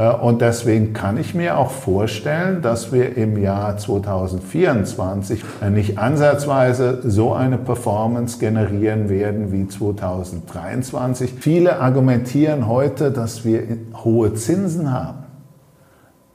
[0.00, 5.98] Äh, und deswegen kann ich mir auch vorstellen, dass wir im Jahr 2024 äh, nicht
[5.98, 11.34] ansatzweise so eine Performance generieren werden wie 2023.
[11.38, 13.62] Viele argumentieren heute, dass wir
[14.02, 15.29] hohe Zinsen haben.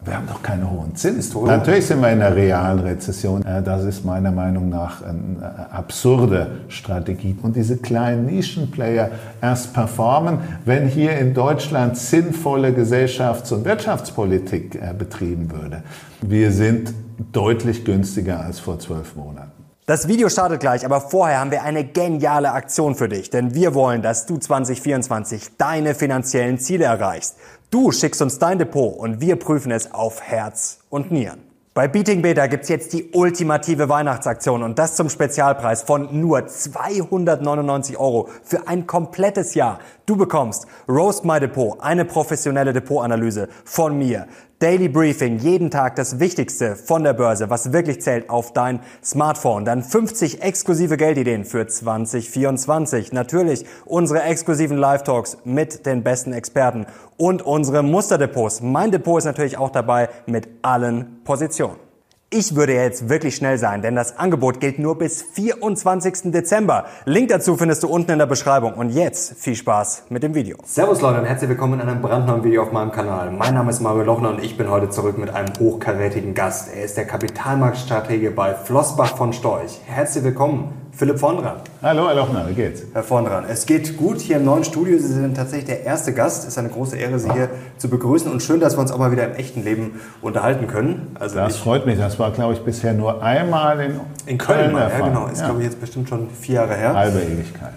[0.06, 1.46] Wir haben doch keine hohen Zinsen.
[1.46, 3.44] Natürlich sind wir in einer realen Rezession.
[3.44, 7.36] Äh, das ist meiner Meinung nach eine absurde Strategie.
[7.42, 9.10] Und diese kleinen Nischenplayer
[9.42, 15.82] erst performen, wenn hier in Deutschland sinnvolle Gesellschafts- und Wirtschaftspolitik äh, betrieben würde.
[16.22, 16.94] Wir sind
[17.32, 19.56] deutlich günstiger als vor zwölf Monaten.
[19.88, 23.76] Das Video startet gleich, aber vorher haben wir eine geniale Aktion für dich, denn wir
[23.76, 27.36] wollen, dass du 2024 deine finanziellen Ziele erreichst.
[27.76, 31.42] Du schickst uns dein Depot und wir prüfen es auf Herz und Nieren.
[31.74, 37.98] Bei Beating Beta gibt's jetzt die ultimative Weihnachtsaktion und das zum Spezialpreis von nur 299
[37.98, 39.80] Euro für ein komplettes Jahr.
[40.06, 44.28] Du bekommst Roast My Depot, eine professionelle Depotanalyse von mir,
[44.60, 49.66] Daily Briefing, jeden Tag das Wichtigste von der Börse, was wirklich zählt auf dein Smartphone.
[49.66, 53.12] Dann 50 exklusive Geldideen für 2024.
[53.12, 56.86] Natürlich unsere exklusiven Live-Talks mit den besten Experten
[57.18, 58.62] und unsere Musterdepots.
[58.62, 61.85] Mein Depot ist natürlich auch dabei mit allen Positionen.
[62.32, 66.32] Ich würde jetzt wirklich schnell sein, denn das Angebot gilt nur bis 24.
[66.32, 66.86] Dezember.
[67.06, 68.74] Link dazu findest du unten in der Beschreibung.
[68.74, 70.58] Und jetzt viel Spaß mit dem Video.
[70.66, 73.30] Servus Leute und herzlich willkommen in einem brandneuen Video auf meinem Kanal.
[73.30, 76.76] Mein Name ist Mario Lochner und ich bin heute zurück mit einem hochkarätigen Gast.
[76.76, 79.80] Er ist der Kapitalmarktstratege bei Flossbach von Storch.
[79.86, 80.85] Herzlich willkommen.
[80.98, 81.58] Philipp Vondran.
[81.82, 82.84] Hallo, Herr Lochner, wie geht's?
[82.94, 84.98] Herr Vondran, es geht gut hier im neuen Studio.
[84.98, 86.44] Sie sind tatsächlich der erste Gast.
[86.44, 88.98] Es ist eine große Ehre, Sie hier zu begrüßen und schön, dass wir uns auch
[88.98, 91.14] mal wieder im echten Leben unterhalten können.
[91.20, 91.98] Also das freut mich.
[91.98, 94.72] Das war, glaube ich, bisher nur einmal in, in Köln.
[94.72, 95.28] Köln ja, genau.
[95.28, 95.48] Ist, ja.
[95.48, 96.94] glaube ich, jetzt bestimmt schon vier Jahre her.
[96.94, 97.74] Halbe Ewigkeit.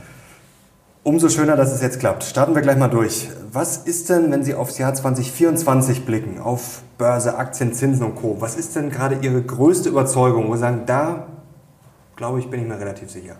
[1.02, 2.22] Umso schöner, dass es jetzt klappt.
[2.22, 3.28] Starten wir gleich mal durch.
[3.52, 8.36] Was ist denn, wenn Sie aufs Jahr 2024 blicken, auf Börse, Aktien, Zinsen und Co.,
[8.38, 11.26] was ist denn gerade Ihre größte Überzeugung, wo Sie sagen, da
[12.18, 13.36] glaube ich, bin ich mir relativ sicher.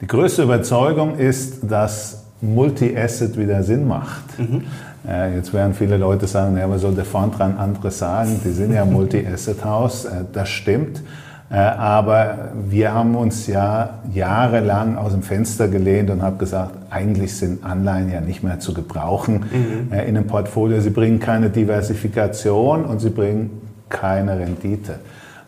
[0.00, 4.38] Die größte Überzeugung ist, dass Multi-Asset wieder Sinn macht.
[4.38, 4.64] Mhm.
[5.06, 8.40] Äh, jetzt werden viele Leute sagen, ja, aber soll der Fond dran anderes sagen?
[8.44, 10.06] Die sind ja Multi-Asset-Haus.
[10.06, 11.02] Äh, das stimmt.
[11.50, 17.36] Äh, aber wir haben uns ja jahrelang aus dem Fenster gelehnt und haben gesagt, eigentlich
[17.36, 19.92] sind Anleihen ja nicht mehr zu gebrauchen mhm.
[19.92, 20.80] in einem Portfolio.
[20.80, 23.50] Sie bringen keine Diversifikation und sie bringen
[23.90, 24.96] keine Rendite.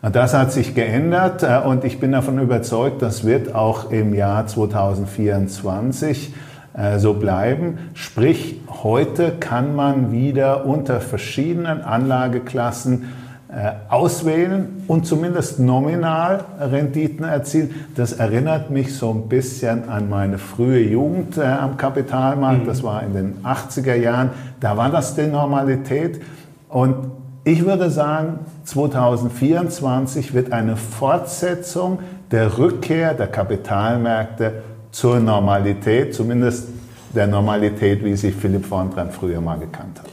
[0.01, 4.47] Das hat sich geändert äh, und ich bin davon überzeugt, das wird auch im Jahr
[4.47, 6.33] 2024
[6.73, 7.77] äh, so bleiben.
[7.93, 13.09] Sprich, heute kann man wieder unter verschiedenen Anlageklassen
[13.49, 17.75] äh, auswählen und zumindest nominal Renditen erzielen.
[17.95, 22.63] Das erinnert mich so ein bisschen an meine frühe Jugend am Kapitalmarkt.
[22.63, 22.67] Mhm.
[22.67, 24.31] Das war in den 80er Jahren.
[24.59, 26.23] Da war das die Normalität.
[26.69, 36.67] Und ich würde sagen, 2024 wird eine Fortsetzung der Rückkehr der Kapitalmärkte zur Normalität, zumindest
[37.15, 40.09] der Normalität, wie sie Philipp Vondran früher mal gekannt hat.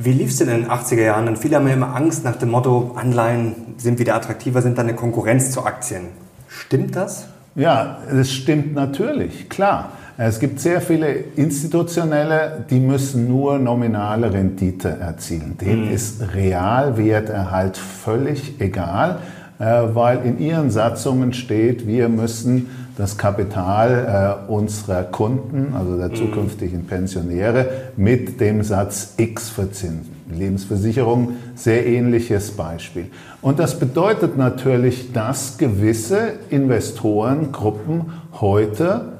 [0.00, 1.26] Wie lief es denn in den 80er Jahren?
[1.26, 4.86] Denn viele haben ja immer Angst nach dem Motto, Anleihen sind wieder attraktiver, sind dann
[4.86, 6.02] eine Konkurrenz zu Aktien.
[6.46, 7.26] Stimmt das?
[7.56, 9.90] Ja, es stimmt natürlich, klar.
[10.20, 15.56] Es gibt sehr viele institutionelle, die müssen nur nominale Rendite erzielen.
[15.60, 15.94] Denen mhm.
[15.94, 19.20] ist Realwerterhalt völlig egal,
[19.60, 26.08] äh, weil in ihren Satzungen steht, wir müssen das Kapital äh, unserer Kunden, also der
[26.08, 26.16] mhm.
[26.16, 30.16] zukünftigen Pensionäre, mit dem Satz X verzinsen.
[30.36, 33.06] Lebensversicherung, sehr ähnliches Beispiel.
[33.40, 38.06] Und das bedeutet natürlich, dass gewisse Investorengruppen
[38.40, 39.17] heute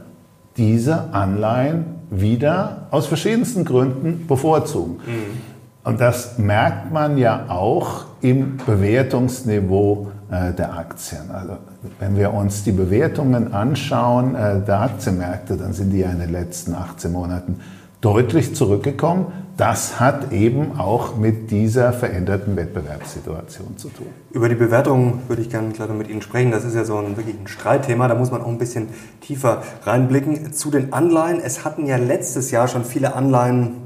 [0.59, 4.97] diese Anleihen wieder aus verschiedensten Gründen bevorzugen.
[5.07, 5.59] Mhm.
[5.85, 11.31] Und das merkt man ja auch im Bewertungsniveau äh, der Aktien.
[11.33, 11.55] Also
[11.99, 16.33] wenn wir uns die Bewertungen anschauen äh, der Aktienmärkte, dann sind die ja in den
[16.33, 17.61] letzten 18 Monaten
[18.01, 19.27] deutlich zurückgekommen.
[19.59, 24.07] Das hat eben auch mit dieser veränderten Wettbewerbssituation zu tun.
[24.31, 26.53] Über die Bewertung würde ich gerne mit Ihnen sprechen.
[26.53, 28.07] Das ist ja so ein wirklich ein Streitthema.
[28.07, 28.89] Da muss man auch ein bisschen
[29.21, 30.53] tiefer reinblicken.
[30.53, 31.41] Zu den Anleihen.
[31.41, 33.79] Es hatten ja letztes Jahr schon viele Anleihen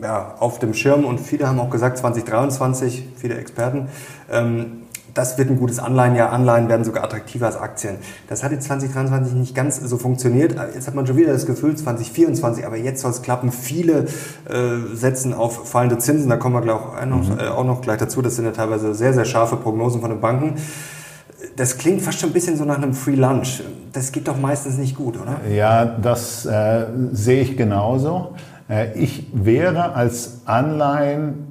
[0.00, 3.88] ja, auf dem Schirm und viele haben auch gesagt, 2023, viele Experten,
[4.30, 4.84] ähm,
[5.14, 6.32] das wird ein gutes Anleihenjahr.
[6.32, 7.96] Anleihen werden sogar attraktiver als Aktien.
[8.28, 10.56] Das hat jetzt 2023 nicht ganz so funktioniert.
[10.74, 13.52] Jetzt hat man schon wieder das Gefühl, 2024, aber jetzt soll es klappen.
[13.52, 14.06] Viele
[14.48, 16.28] äh, setzen auf fallende Zinsen.
[16.28, 17.38] Da kommen wir gleich auch, noch, mhm.
[17.38, 18.22] äh, auch noch gleich dazu.
[18.22, 20.54] Das sind ja teilweise sehr, sehr scharfe Prognosen von den Banken.
[21.56, 23.62] Das klingt fast schon ein bisschen so nach einem Free Lunch.
[23.92, 25.40] Das geht doch meistens nicht gut, oder?
[25.50, 28.34] Ja, das äh, sehe ich genauso.
[28.68, 31.49] Äh, ich wäre als Anleihen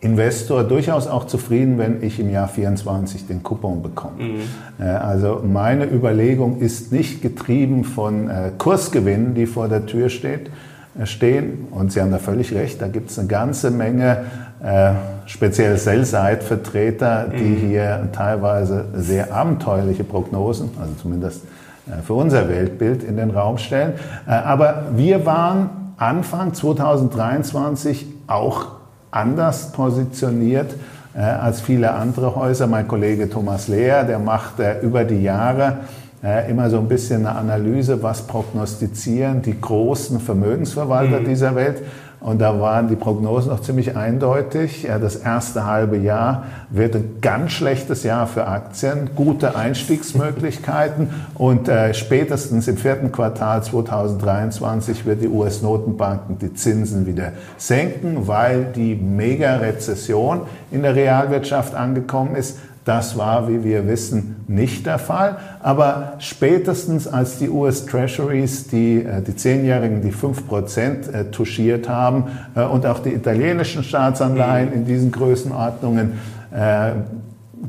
[0.00, 4.22] Investor durchaus auch zufrieden, wenn ich im Jahr 24 den Coupon bekomme.
[4.22, 4.84] Mhm.
[4.84, 10.50] Also meine Überlegung ist nicht getrieben von äh, Kursgewinnen, die vor der Tür steht,
[10.96, 11.66] äh, stehen.
[11.72, 14.26] Und Sie haben da völlig recht, da gibt es eine ganze Menge
[14.62, 14.92] äh,
[15.26, 17.68] speziell Sell-Side-Vertreter, die mhm.
[17.68, 21.42] hier teilweise sehr abenteuerliche Prognosen, also zumindest
[21.88, 23.94] äh, für unser Weltbild, in den Raum stellen.
[24.28, 28.77] Äh, aber wir waren Anfang 2023 auch
[29.10, 30.74] anders positioniert
[31.14, 32.66] äh, als viele andere Häuser.
[32.66, 35.78] Mein Kollege Thomas Lehr, der macht äh, über die Jahre
[36.22, 41.24] äh, immer so ein bisschen eine Analyse, was prognostizieren die großen Vermögensverwalter mhm.
[41.24, 41.82] dieser Welt.
[42.20, 44.88] Und da waren die Prognosen auch ziemlich eindeutig.
[45.00, 51.94] Das erste halbe Jahr wird ein ganz schlechtes Jahr für Aktien, gute Einstiegsmöglichkeiten und äh,
[51.94, 60.42] spätestens im vierten Quartal 2023 wird die US-Notenbanken die Zinsen wieder senken, weil die Mega-Rezession
[60.72, 62.58] in der Realwirtschaft angekommen ist.
[62.84, 65.36] Das war, wie wir wissen, nicht der Fall.
[65.60, 72.24] Aber spätestens als die US Treasuries, die, äh, die Zehnjährigen, die 5% äh, touchiert haben
[72.54, 76.12] äh, und auch die italienischen Staatsanleihen in diesen Größenordnungen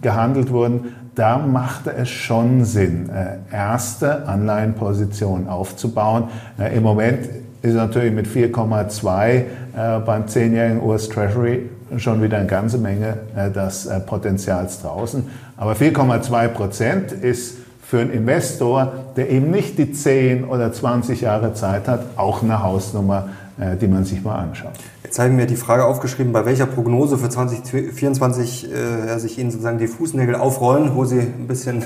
[0.02, 3.10] gehandelt wurden, da machte es schon Sinn,
[3.52, 6.30] erste Anleihenpositionen aufzubauen.
[6.74, 7.28] Im Moment
[7.62, 13.86] ist natürlich mit 4,2 beim zehnjährigen US Treasury schon wieder eine ganze Menge äh, des
[13.86, 15.28] äh, Potenzials draußen.
[15.58, 21.54] Aber 4,2 Prozent ist für einen Investor, der eben nicht die 10 oder 20 Jahre
[21.54, 24.74] Zeit hat, auch eine Hausnummer, äh, die man sich mal anschaut.
[25.04, 29.80] Jetzt haben wir die Frage aufgeschrieben, bei welcher Prognose für 2024 äh, sich Ihnen sozusagen
[29.80, 31.84] die Fußnägel aufrollen, wo Sie ein bisschen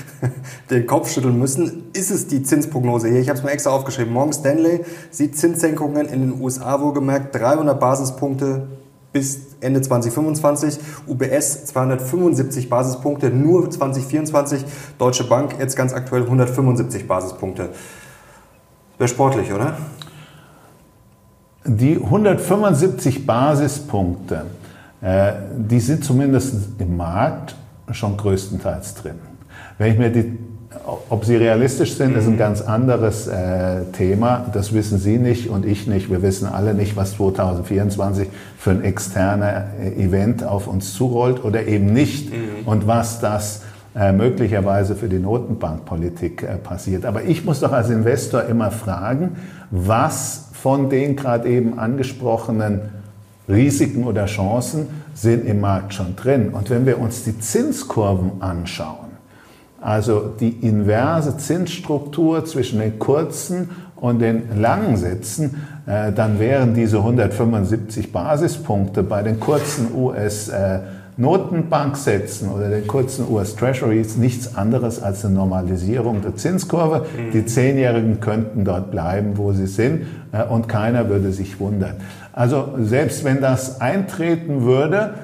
[0.70, 1.84] den Kopf schütteln müssen.
[1.94, 3.20] Ist es die Zinsprognose hier?
[3.20, 4.12] Ich habe es mir extra aufgeschrieben.
[4.12, 8.66] Morgan Stanley sieht Zinssenkungen in den USA wohlgemerkt 300 Basispunkte
[9.12, 14.64] bis Ende 2025, UBS 275 Basispunkte, nur 2024,
[14.98, 17.70] Deutsche Bank jetzt ganz aktuell 175 Basispunkte.
[18.98, 19.76] Wäre sportlich, oder?
[21.64, 24.46] Die 175 Basispunkte,
[25.00, 27.56] äh, die sind zumindest im Markt
[27.90, 29.18] schon größtenteils drin.
[29.78, 30.38] Wenn ich mir die
[31.08, 32.38] ob sie realistisch sind, ist ein mhm.
[32.38, 34.46] ganz anderes äh, Thema.
[34.52, 36.10] Das wissen Sie nicht und ich nicht.
[36.10, 41.66] Wir wissen alle nicht, was 2024 für ein externer äh, Event auf uns zurollt oder
[41.66, 42.66] eben nicht mhm.
[42.66, 43.62] und was das
[43.94, 47.04] äh, möglicherweise für die Notenbankpolitik äh, passiert.
[47.04, 49.36] Aber ich muss doch als Investor immer fragen,
[49.70, 52.80] was von den gerade eben angesprochenen
[53.48, 56.50] Risiken oder Chancen sind im Markt schon drin.
[56.50, 59.09] Und wenn wir uns die Zinskurven anschauen,
[59.80, 66.98] also die inverse Zinsstruktur zwischen den kurzen und den langen Sätzen, äh, dann wären diese
[66.98, 70.50] 175 Basispunkte bei den kurzen US
[71.20, 77.00] Notenbanksätzen oder den kurzen US Treasuries nichts anderes als eine Normalisierung der Zinskurve.
[77.00, 77.30] Mhm.
[77.32, 81.96] Die Zehnjährigen könnten dort bleiben, wo sie sind äh, und keiner würde sich wundern.
[82.32, 85.14] Also selbst wenn das eintreten würde,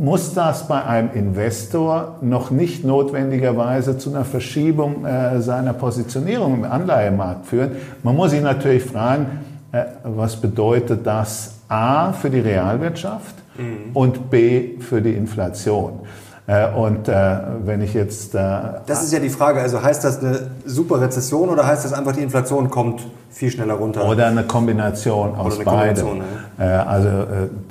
[0.00, 6.64] muss das bei einem Investor noch nicht notwendigerweise zu einer Verschiebung äh, seiner Positionierung im
[6.64, 7.72] Anleihemarkt führen.
[8.02, 9.40] Man muss sich natürlich fragen,
[9.72, 13.90] äh, was bedeutet das A für die Realwirtschaft mhm.
[13.92, 16.00] und B für die Inflation.
[16.46, 18.34] Äh, und äh, wenn ich jetzt.
[18.34, 18.38] Äh,
[18.86, 19.60] das ist ja die Frage.
[19.60, 23.74] Also heißt das eine super Rezession oder heißt das einfach, die Inflation kommt viel schneller
[23.74, 24.08] runter?
[24.08, 26.22] Oder eine Kombination aus beidem.
[26.58, 26.84] Ja.
[26.84, 27.08] Also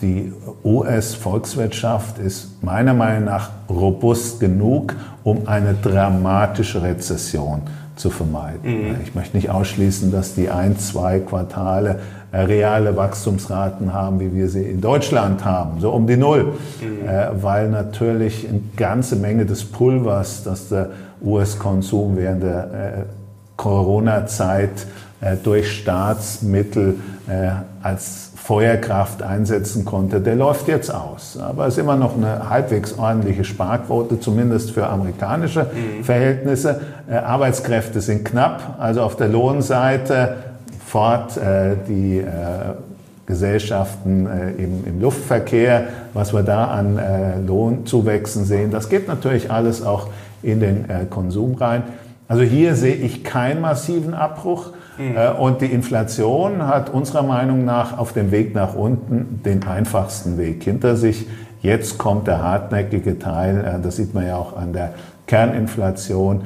[0.01, 0.33] die
[0.63, 7.61] US-Volkswirtschaft ist meiner Meinung nach robust genug, um eine dramatische Rezession
[7.99, 8.61] zu vermeiden.
[8.63, 8.95] Mhm.
[9.03, 14.49] Ich möchte nicht ausschließen, dass die ein, zwei Quartale äh, reale Wachstumsraten haben, wie wir
[14.49, 17.07] sie in Deutschland haben, so um die Null, mhm.
[17.07, 20.89] äh, weil natürlich eine ganze Menge des Pulvers, das der
[21.23, 23.03] US-Konsum während der äh,
[23.57, 24.85] Corona-Zeit
[25.21, 26.95] äh, durch Staatsmittel
[27.83, 31.37] als Feuerkraft einsetzen konnte, der läuft jetzt aus.
[31.39, 36.03] Aber es ist immer noch eine halbwegs ordentliche Sparquote, zumindest für amerikanische mhm.
[36.03, 36.81] Verhältnisse.
[37.07, 40.37] Arbeitskräfte sind knapp, also auf der Lohnseite
[40.89, 42.23] fort äh, die äh,
[43.27, 45.83] Gesellschaften äh, im, im, Luftverkehr,
[46.15, 50.07] was wir da an Lohnzuwächsen sehen, das geht natürlich alles auch
[50.41, 51.83] in den Konsum rein.
[52.27, 54.71] Also hier sehe ich keinen massiven Abbruch.
[54.97, 55.15] Mhm.
[55.15, 60.39] Äh, und die Inflation hat unserer Meinung nach auf dem Weg nach unten den einfachsten
[60.39, 61.27] Weg hinter sich.
[61.61, 64.93] Jetzt kommt der hartnäckige Teil, das sieht man ja auch an der
[65.27, 66.43] Kerninflation.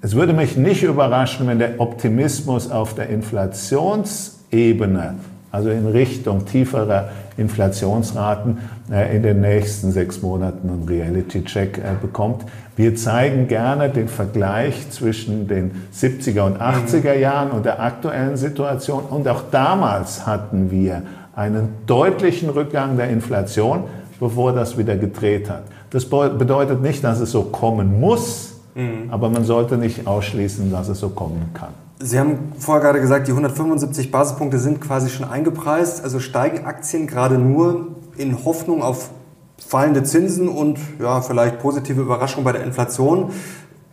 [0.00, 5.16] Es würde mich nicht überraschen, wenn der Optimismus auf der Inflationsebene
[5.50, 8.58] also in Richtung tieferer Inflationsraten,
[8.90, 12.44] äh, in den nächsten sechs Monaten einen Reality-Check äh, bekommt.
[12.76, 19.04] Wir zeigen gerne den Vergleich zwischen den 70er und 80er Jahren und der aktuellen Situation.
[19.04, 21.02] Und auch damals hatten wir
[21.34, 23.84] einen deutlichen Rückgang der Inflation,
[24.20, 25.62] bevor das wieder gedreht hat.
[25.90, 29.10] Das bedeutet nicht, dass es so kommen muss, mhm.
[29.10, 31.74] aber man sollte nicht ausschließen, dass es so kommen kann.
[32.00, 36.04] Sie haben vorher gerade gesagt, die 175 Basispunkte sind quasi schon eingepreist.
[36.04, 39.10] Also steigen Aktien gerade nur in Hoffnung auf
[39.58, 43.30] fallende Zinsen und ja, vielleicht positive Überraschung bei der Inflation.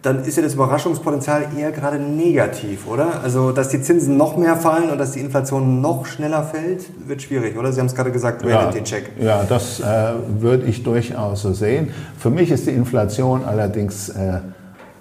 [0.03, 3.21] Dann ist ja das Überraschungspotenzial eher gerade negativ, oder?
[3.23, 7.23] Also, dass die Zinsen noch mehr fallen und dass die Inflation noch schneller fällt, wird
[7.23, 7.73] schwierig, oder?
[7.73, 9.13] Sie haben es gerade gesagt, Reality-Check.
[9.17, 11.89] Ja, ja, das äh, würde ich durchaus so sehen.
[12.19, 14.41] Für mich ist die Inflation allerdings äh,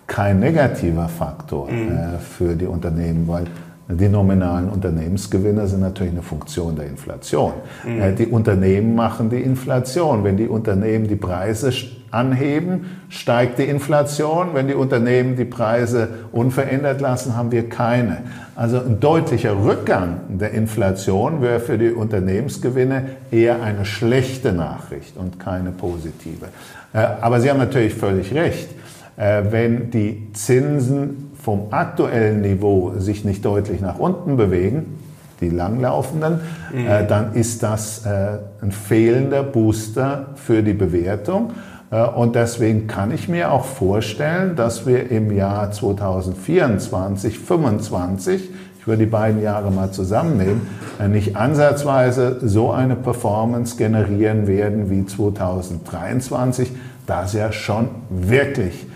[0.06, 1.88] kein negativer Faktor mhm.
[1.88, 3.44] äh, für die Unternehmen, weil
[3.86, 7.52] die nominalen Unternehmensgewinne sind natürlich eine Funktion der Inflation.
[7.84, 8.00] Mhm.
[8.00, 10.24] Äh, die Unternehmen machen die Inflation.
[10.24, 11.70] Wenn die Unternehmen die Preise
[12.10, 14.54] anheben, steigt die Inflation.
[14.54, 18.22] Wenn die Unternehmen die Preise unverändert lassen, haben wir keine.
[18.56, 25.38] Also ein deutlicher Rückgang der Inflation wäre für die Unternehmensgewinne eher eine schlechte Nachricht und
[25.38, 26.46] keine positive.
[26.94, 28.68] Äh, aber Sie haben natürlich völlig recht.
[29.16, 34.98] Äh, wenn die Zinsen vom aktuellen Niveau sich nicht deutlich nach unten bewegen,
[35.40, 36.40] die langlaufenden,
[36.72, 36.86] mhm.
[36.86, 41.52] äh, dann ist das äh, ein fehlender Booster für die Bewertung.
[41.90, 48.86] Äh, und deswegen kann ich mir auch vorstellen, dass wir im Jahr 2024, 2025, ich
[48.86, 50.62] würde die beiden Jahre mal zusammennehmen,
[50.98, 56.72] äh, nicht ansatzweise so eine Performance generieren werden wie 2023,
[57.06, 58.93] da es ja schon wirklich äh,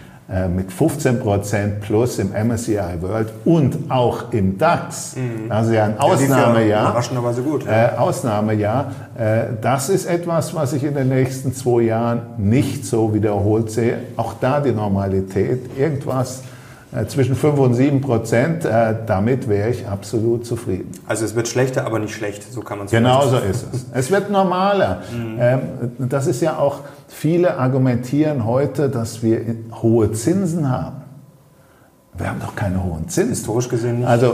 [0.55, 5.17] mit 15% plus im MSCI World und auch im DAX.
[5.17, 5.51] Mhm.
[5.51, 6.69] Also ja ein Ausnahmejahr.
[6.69, 7.65] Ja, überraschenderweise gut.
[7.65, 7.95] Ja.
[7.95, 8.93] Äh, Ausnahmejahr.
[9.17, 14.01] Äh, das ist etwas, was ich in den nächsten zwei Jahren nicht so wiederholt sehe.
[14.19, 15.79] Auch da die Normalität.
[15.79, 16.58] Irgendwas äh,
[17.07, 20.91] zwischen 5 und 7 Prozent, äh, damit wäre ich absolut zufrieden.
[21.07, 23.05] Also es wird schlechter, aber nicht schlecht, so kann man es sagen.
[23.05, 23.87] Genau so ist es.
[23.93, 25.03] Es wird normaler.
[25.13, 25.37] Mhm.
[25.39, 25.61] Ähm,
[25.99, 29.41] das ist ja auch, viele argumentieren heute, dass wir
[29.83, 30.97] hohe Zinsen haben.
[32.17, 33.31] Wir haben doch keine hohen Zinsen.
[33.31, 34.09] Historisch gesehen nicht.
[34.09, 34.33] Also, äh,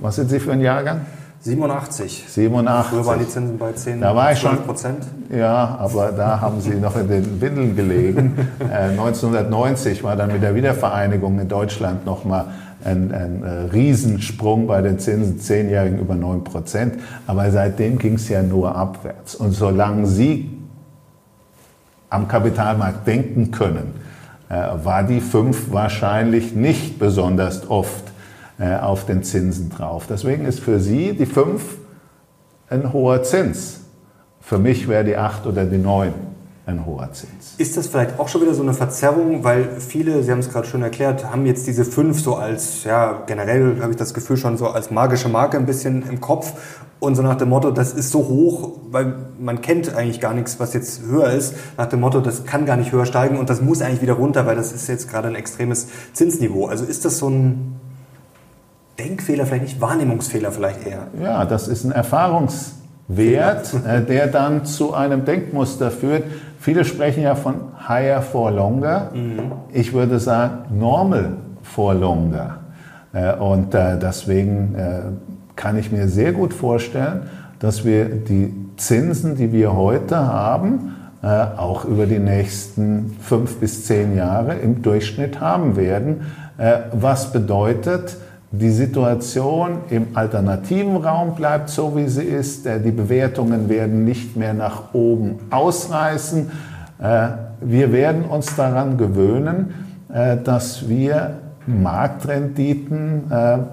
[0.00, 1.02] was sind Sie für ein Jahrgang?
[1.40, 2.24] 87.
[2.28, 2.90] 87.
[2.90, 5.04] Früher waren die Zinsen bei 10, da war 12 Prozent.
[5.30, 8.36] Ja, aber da haben sie noch in den Windeln gelegen.
[8.66, 12.46] Äh, 1990 war dann mit der Wiedervereinigung in Deutschland nochmal
[12.84, 16.94] ein, ein äh, Riesensprung bei den Zinsen, Zehnjährigen über 9 Prozent.
[17.26, 19.34] Aber seitdem ging es ja nur abwärts.
[19.34, 20.50] Und solange Sie
[22.10, 23.94] am Kapitalmarkt denken können,
[24.48, 28.04] äh, war die 5 wahrscheinlich nicht besonders oft
[28.58, 30.06] auf den Zinsen drauf.
[30.08, 31.62] Deswegen ist für Sie die 5
[32.70, 33.80] ein hoher Zins.
[34.40, 36.14] Für mich wäre die 8 oder die 9
[36.66, 37.54] ein hoher Zins.
[37.58, 40.66] Ist das vielleicht auch schon wieder so eine Verzerrung, weil viele, Sie haben es gerade
[40.66, 44.56] schon erklärt, haben jetzt diese 5 so als, ja, generell habe ich das Gefühl schon
[44.56, 46.54] so als magische Marke ein bisschen im Kopf
[46.98, 50.58] und so nach dem Motto, das ist so hoch, weil man kennt eigentlich gar nichts,
[50.58, 53.60] was jetzt höher ist, nach dem Motto, das kann gar nicht höher steigen und das
[53.60, 56.66] muss eigentlich wieder runter, weil das ist jetzt gerade ein extremes Zinsniveau.
[56.66, 57.76] Also ist das so ein
[58.98, 61.08] Denkfehler, vielleicht nicht Wahrnehmungsfehler, vielleicht eher.
[61.22, 66.24] Ja, das ist ein Erfahrungswert, äh, der dann zu einem Denkmuster führt.
[66.58, 67.56] Viele sprechen ja von
[67.88, 69.10] higher for longer.
[69.14, 69.52] Mhm.
[69.72, 72.58] Ich würde sagen normal for longer.
[73.12, 74.74] Äh, und äh, deswegen
[75.54, 81.86] kann ich mir sehr gut vorstellen, dass wir die Zinsen, die wir heute haben, auch
[81.86, 86.26] über die nächsten fünf bis zehn Jahre im Durchschnitt haben werden.
[86.92, 88.18] Was bedeutet,
[88.52, 92.66] die Situation im alternativen Raum bleibt so, wie sie ist.
[92.66, 96.50] Äh, die Bewertungen werden nicht mehr nach oben ausreißen.
[96.98, 97.28] Äh,
[97.60, 99.74] wir werden uns daran gewöhnen,
[100.12, 101.38] äh, dass wir
[101.68, 103.24] Marktrenditen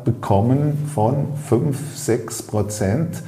[0.03, 3.21] bekommen von 5, 6 Prozent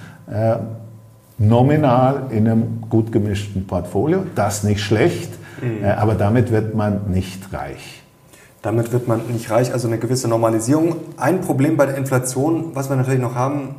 [1.38, 4.24] nominal in einem gut gemischten Portfolio.
[4.34, 5.30] Das nicht schlecht,
[5.62, 5.86] mhm.
[5.86, 8.05] aber damit wird man nicht reich.
[8.66, 10.96] Damit wird man nicht reich, also eine gewisse Normalisierung.
[11.18, 13.76] Ein Problem bei der Inflation, was wir natürlich noch haben,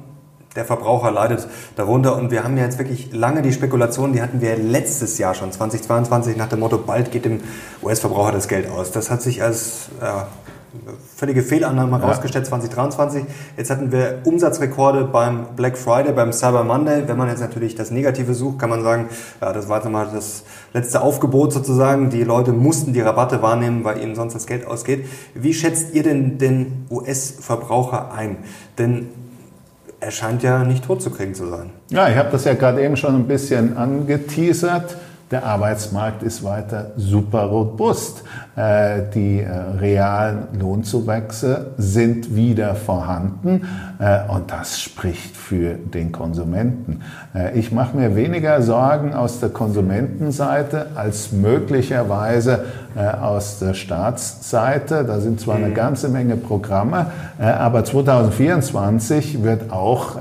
[0.55, 4.41] der Verbraucher leidet darunter und wir haben ja jetzt wirklich lange die Spekulation, die hatten
[4.41, 7.41] wir letztes Jahr schon, 2022, nach dem Motto, bald geht dem
[7.83, 8.93] US-Verbraucher das Geld aus.
[8.93, 10.29] Das hat sich als ja,
[11.17, 12.07] völlige Fehlannahme ja.
[12.07, 13.25] rausgestellt 2023.
[13.57, 17.05] Jetzt hatten wir Umsatzrekorde beim Black Friday, beim Cyber Monday.
[17.07, 19.09] Wenn man jetzt natürlich das Negative sucht, kann man sagen,
[19.41, 22.11] ja, das war jetzt nochmal das letzte Aufgebot sozusagen.
[22.11, 25.07] Die Leute mussten die Rabatte wahrnehmen, weil ihnen sonst das Geld ausgeht.
[25.35, 28.39] Wie schätzt ihr denn den US-Verbraucher ein?
[28.79, 29.09] Denn
[30.01, 31.71] er scheint ja nicht tot zu kriegen zu sein.
[31.91, 34.97] Ja, ich habe das ja gerade eben schon ein bisschen angeteasert.
[35.33, 38.23] Der Arbeitsmarkt ist weiter super robust.
[38.55, 43.67] Äh, die äh, realen Lohnzuwächse sind wieder vorhanden
[43.99, 47.01] äh, und das spricht für den Konsumenten.
[47.55, 52.65] Ich mache mir weniger Sorgen aus der Konsumentenseite als möglicherweise
[53.21, 55.05] aus der Staatsseite.
[55.05, 55.75] Da sind zwar eine mhm.
[55.75, 57.07] ganze Menge Programme,
[57.39, 60.17] aber 2024 wird auch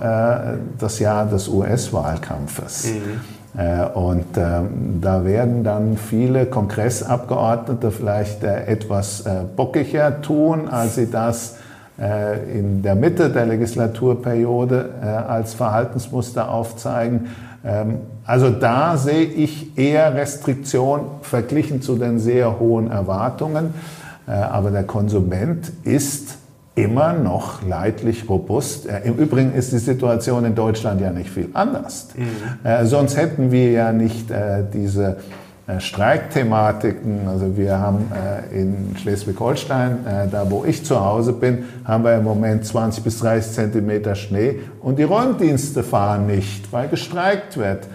[0.77, 2.87] das Jahr des US-Wahlkampfes.
[2.93, 3.34] Mhm.
[3.57, 10.95] Äh, und ähm, da werden dann viele Kongressabgeordnete vielleicht äh, etwas äh, bockiger tun, als
[10.95, 11.57] sie das
[11.97, 14.89] in der Mitte der Legislaturperiode
[15.29, 17.27] als Verhaltensmuster aufzeigen.
[17.63, 23.73] Ähm, also da sehe ich eher Restriktion verglichen zu den sehr hohen Erwartungen.
[24.25, 26.37] Aber der Konsument ist
[26.75, 28.87] immer noch leidlich robust.
[28.87, 32.09] Äh, Im Übrigen ist die Situation in Deutschland ja nicht viel anders.
[32.15, 32.67] Mhm.
[32.69, 35.17] Äh, sonst hätten wir ja nicht äh, diese
[35.67, 37.27] äh, Streikthematiken.
[37.27, 42.15] Also wir haben äh, in Schleswig-Holstein, äh, da wo ich zu Hause bin, haben wir
[42.15, 47.87] im Moment 20 bis 30 Zentimeter Schnee und die Räumdienste fahren nicht, weil gestreikt wird.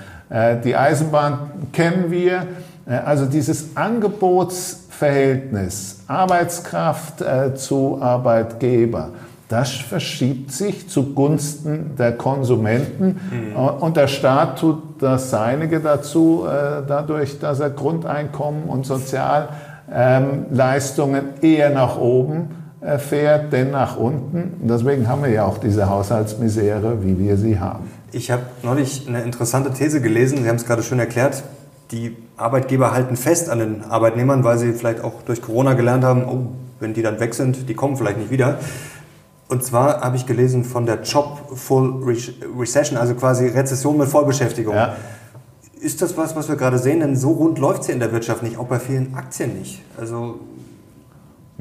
[0.64, 2.46] die Eisenbahn kennen wir.
[2.86, 9.12] also dieses Angebots Verhältnis Arbeitskraft äh, zu Arbeitgeber,
[9.48, 13.56] das verschiebt sich zugunsten der Konsumenten mhm.
[13.56, 21.70] und der Staat tut das Seinige dazu, äh, dadurch, dass er Grundeinkommen und Sozialleistungen eher
[21.70, 22.50] nach oben
[22.82, 24.68] äh, fährt, denn nach unten.
[24.68, 27.90] Deswegen haben wir ja auch diese Haushaltsmisere, wie wir sie haben.
[28.12, 31.42] Ich habe neulich eine interessante These gelesen, Sie haben es gerade schön erklärt,
[31.90, 36.24] die Arbeitgeber halten fest an den Arbeitnehmern, weil sie vielleicht auch durch Corona gelernt haben,
[36.24, 36.46] oh,
[36.80, 38.58] wenn die dann weg sind, die kommen vielleicht nicht wieder.
[39.48, 42.04] Und zwar habe ich gelesen von der Job Full
[42.58, 44.74] Recession, also quasi Rezession mit Vollbeschäftigung.
[44.74, 44.96] Ja.
[45.80, 47.00] Ist das was, was wir gerade sehen?
[47.00, 49.82] Denn so rund läuft es ja in der Wirtschaft nicht, auch bei vielen Aktien nicht.
[49.98, 50.38] Also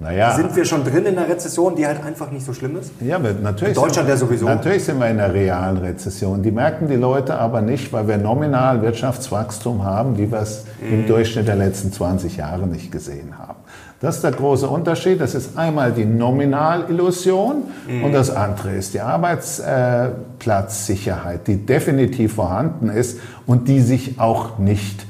[0.02, 0.34] naja.
[0.36, 2.94] Sind wir schon drin in einer Rezession, die halt einfach nicht so schlimm ist?
[3.02, 3.76] Ja, natürlich.
[3.76, 4.46] In Deutschland wir, ja sowieso.
[4.46, 6.42] Natürlich sind wir in einer realen Rezession.
[6.42, 10.94] Die merken die Leute aber nicht, weil wir nominal Wirtschaftswachstum haben, wie wir es mhm.
[10.94, 13.60] im Durchschnitt der letzten 20 Jahre nicht gesehen haben.
[14.00, 15.20] Das ist der große Unterschied.
[15.20, 18.06] Das ist einmal die Nominalillusion mhm.
[18.06, 25.06] und das andere ist die Arbeitsplatzsicherheit, die definitiv vorhanden ist und die sich auch nicht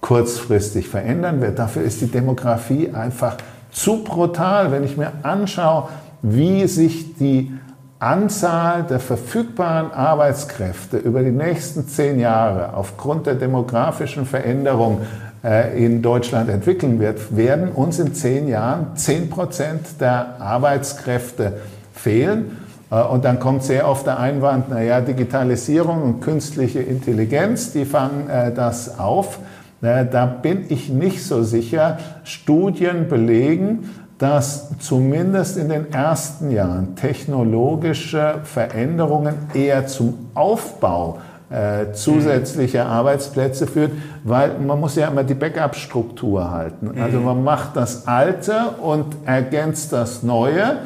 [0.00, 1.60] kurzfristig verändern wird.
[1.60, 3.36] Dafür ist die Demografie einfach
[3.76, 5.90] zu brutal, wenn ich mir anschaue,
[6.22, 7.52] wie sich die
[7.98, 15.02] Anzahl der verfügbaren Arbeitskräfte über die nächsten zehn Jahre aufgrund der demografischen Veränderung
[15.44, 21.60] äh, in Deutschland entwickeln wird, werden uns in zehn Jahren zehn Prozent der Arbeitskräfte
[21.92, 22.56] fehlen.
[22.90, 28.30] Äh, und dann kommt sehr oft der Einwand, naja, Digitalisierung und künstliche Intelligenz, die fangen
[28.30, 29.38] äh, das auf.
[29.80, 31.98] Da bin ich nicht so sicher.
[32.24, 41.18] Studien belegen, dass zumindest in den ersten Jahren technologische Veränderungen eher zum Aufbau
[41.50, 43.92] äh, zusätzlicher Arbeitsplätze führt,
[44.24, 46.90] weil man muss ja immer die Backup-Struktur halten.
[47.00, 50.78] Also man macht das Alte und ergänzt das Neue.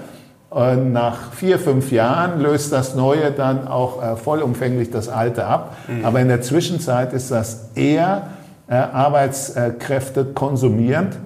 [0.51, 5.77] Und nach vier, fünf Jahren löst das Neue dann auch äh, vollumfänglich das Alte ab.
[5.87, 6.05] Mhm.
[6.05, 8.40] Aber in der Zwischenzeit ist das eher äh,
[8.77, 11.19] Arbeitskräfte konsumierend.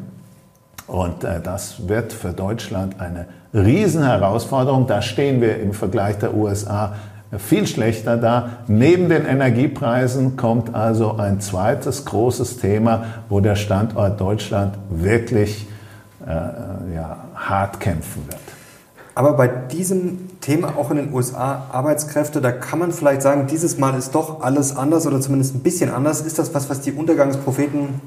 [0.86, 4.86] Und äh, das wird für Deutschland eine Riesenherausforderung.
[4.86, 6.94] Da stehen wir im Vergleich der USA
[7.38, 8.50] viel schlechter da.
[8.66, 15.66] Neben den Energiepreisen kommt also ein zweites großes Thema, wo der Standort Deutschland wirklich
[16.26, 18.43] äh, ja, hart kämpfen wird.
[19.14, 23.78] Aber bei diesem Thema auch in den USA Arbeitskräfte, da kann man vielleicht sagen, dieses
[23.78, 26.20] Mal ist doch alles anders oder zumindest ein bisschen anders.
[26.20, 28.00] Ist das was, was die Untergangspropheten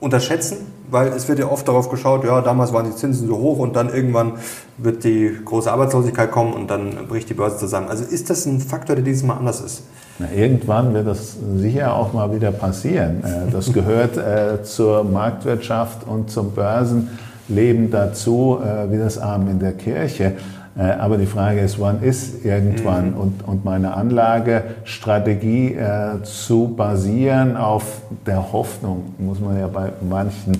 [0.00, 0.56] unterschätzen?
[0.90, 3.76] Weil es wird ja oft darauf geschaut, ja, damals waren die Zinsen so hoch und
[3.76, 4.32] dann irgendwann
[4.76, 7.88] wird die große Arbeitslosigkeit kommen und dann bricht die Börse zusammen.
[7.88, 9.84] Also ist das ein Faktor, der dieses Mal anders ist?
[10.18, 13.22] Na, irgendwann wird das sicher auch mal wieder passieren.
[13.24, 17.08] Äh, das gehört äh, zur Marktwirtschaft und zum Börsen.
[17.48, 20.32] Leben dazu, äh, wie das Arm in der Kirche.
[20.76, 23.10] Äh, aber die Frage ist, wann ist irgendwann?
[23.10, 23.16] Mhm.
[23.16, 30.54] Und, und meine Anlagestrategie äh, zu basieren auf der Hoffnung, muss man ja bei manchen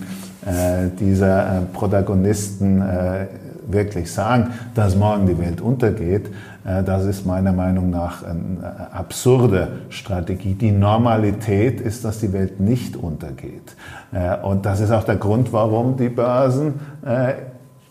[0.46, 3.26] äh, dieser äh, Protagonisten äh,
[3.66, 6.26] wirklich sagen, dass morgen die Welt untergeht,
[6.64, 10.54] das ist meiner Meinung nach eine absurde Strategie.
[10.54, 13.76] Die Normalität ist, dass die Welt nicht untergeht.
[14.12, 17.34] Äh, und das ist auch der Grund, warum die Börsen äh,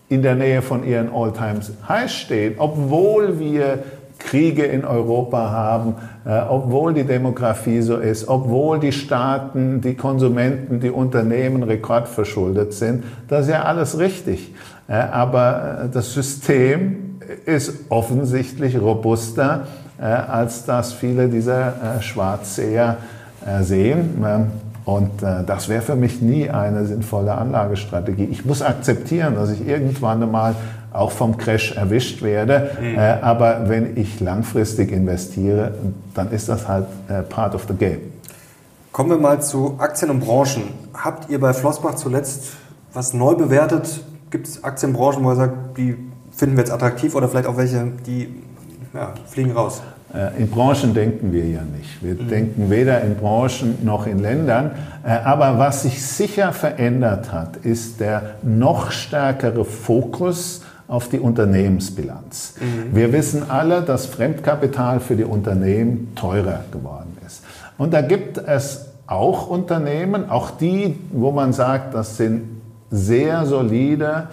[0.10, 3.84] in der Nähe von ihren All-Times High stehen, obwohl wir
[4.20, 10.80] Kriege in Europa haben, äh, obwohl die Demografie so ist, obwohl die Staaten, die Konsumenten,
[10.80, 13.04] die Unternehmen rekordverschuldet sind.
[13.28, 14.54] Das ist ja alles richtig.
[14.88, 17.03] Äh, aber äh, das System
[17.46, 19.68] ist offensichtlich robuster,
[20.00, 22.98] äh, als das viele dieser äh, Schwarzseher
[23.46, 24.24] äh, sehen.
[24.26, 24.48] Ähm,
[24.86, 28.26] und äh, das wäre für mich nie eine sinnvolle Anlagestrategie.
[28.26, 30.56] Ich muss akzeptieren, dass ich irgendwann einmal
[30.92, 32.72] auch vom Crash erwischt werde.
[32.80, 33.00] Mhm.
[33.22, 35.74] Aber wenn ich langfristig investiere,
[36.14, 38.00] dann ist das halt äh, part of the game.
[38.92, 40.64] Kommen wir mal zu Aktien und Branchen.
[40.94, 42.54] Habt ihr bei Flossbach zuletzt
[42.94, 44.04] was neu bewertet?
[44.30, 45.96] Gibt es Aktienbranchen, wo ihr sagt, die
[46.36, 48.30] finden wir jetzt attraktiv oder vielleicht auch welche, die
[48.94, 49.82] ja, fliegen raus?
[50.14, 52.04] Äh, in Branchen denken wir ja nicht.
[52.04, 52.28] Wir mhm.
[52.30, 54.72] denken weder in Branchen noch in Ländern.
[55.04, 62.56] Äh, aber was sich sicher verändert hat, ist der noch stärkere Fokus auf die Unternehmensbilanz.
[62.60, 62.96] Mhm.
[62.96, 67.44] Wir wissen alle, dass Fremdkapital für die Unternehmen teurer geworden ist.
[67.78, 72.44] Und da gibt es auch Unternehmen, auch die, wo man sagt, das sind
[72.92, 74.28] sehr solide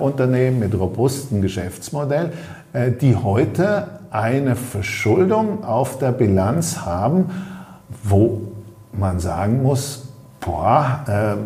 [0.00, 2.32] Unternehmen mit robustem Geschäftsmodell,
[2.72, 7.30] äh, die heute eine Verschuldung auf der Bilanz haben,
[8.02, 8.40] wo
[8.92, 10.08] man sagen muss,
[10.40, 11.36] boah, äh,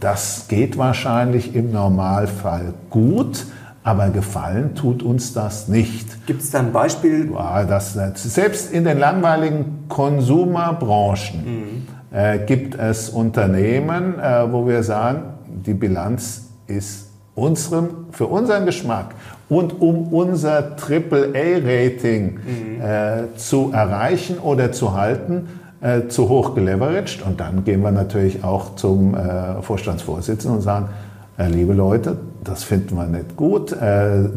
[0.00, 3.46] das geht wahrscheinlich im Normalfall gut,
[3.82, 6.26] aber gefallen tut uns das nicht.
[6.26, 7.30] Gibt es da ein Beispiel?
[7.32, 12.16] Ja, das, selbst in den langweiligen Konsumerbranchen mhm.
[12.16, 19.14] äh, gibt es Unternehmen, äh, wo wir sagen, die Bilanz ist unserem, für unseren Geschmack
[19.48, 22.80] und um unser AAA-Rating mhm.
[22.80, 25.48] äh, zu erreichen oder zu halten,
[25.80, 27.22] äh, zu hoch geleveraged.
[27.26, 30.88] Und dann gehen wir natürlich auch zum äh, Vorstandsvorsitzenden und sagen,
[31.36, 33.72] äh, liebe Leute, das finden wir nicht gut.
[33.72, 34.28] Äh,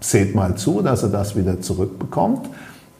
[0.00, 2.48] seht mal zu, dass ihr das wieder zurückbekommt.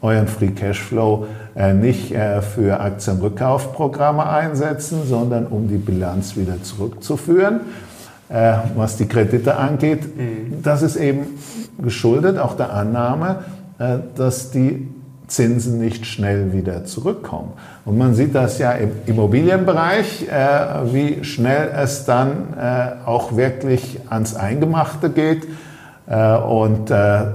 [0.01, 2.13] Euren Free Cashflow äh, nicht
[2.53, 7.61] für Aktienrückkaufprogramme einsetzen, sondern um die Bilanz wieder zurückzuführen
[8.29, 10.17] was die Kredite angeht.
[10.17, 10.61] Mhm.
[10.61, 11.39] Das ist eben
[11.81, 13.43] geschuldet auch der Annahme,
[13.79, 14.87] äh, dass die
[15.27, 17.53] Zinsen nicht schnell wieder zurückkommen.
[17.85, 23.99] Und man sieht das ja im Immobilienbereich, äh, wie schnell es dann äh, auch wirklich
[24.09, 25.45] ans Eingemachte geht.
[26.07, 27.25] Äh, und äh,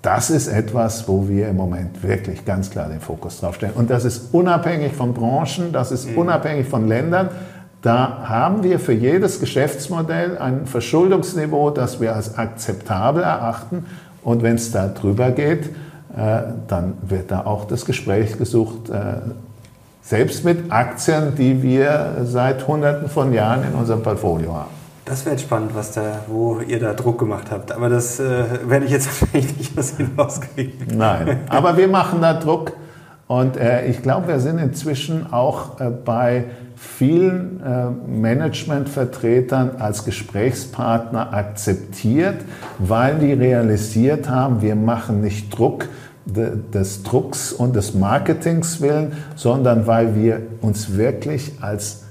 [0.00, 3.72] das ist etwas, wo wir im Moment wirklich ganz klar den Fokus drauf stellen.
[3.74, 6.18] Und das ist unabhängig von Branchen, das ist mhm.
[6.18, 7.28] unabhängig von Ländern.
[7.84, 13.84] Da haben wir für jedes Geschäftsmodell ein Verschuldungsniveau, das wir als akzeptabel erachten.
[14.22, 15.66] Und wenn es da drüber geht,
[16.16, 19.16] äh, dann wird da auch das Gespräch gesucht, äh,
[20.00, 24.70] selbst mit Aktien, die wir seit Hunderten von Jahren in unserem Portfolio haben.
[25.04, 27.70] Das wäre spannend, was da, wo ihr da Druck gemacht habt.
[27.70, 30.96] Aber das äh, werde ich jetzt wahrscheinlich nicht was hinauskriegen.
[30.96, 32.72] Nein, aber wir machen da Druck.
[33.26, 36.44] Und äh, ich glaube, wir sind inzwischen auch äh, bei
[36.84, 42.36] vielen äh, Managementvertretern als Gesprächspartner akzeptiert,
[42.78, 45.88] weil die realisiert haben, wir machen nicht Druck
[46.26, 52.04] des Drucks und des Marketings willen, sondern weil wir uns wirklich als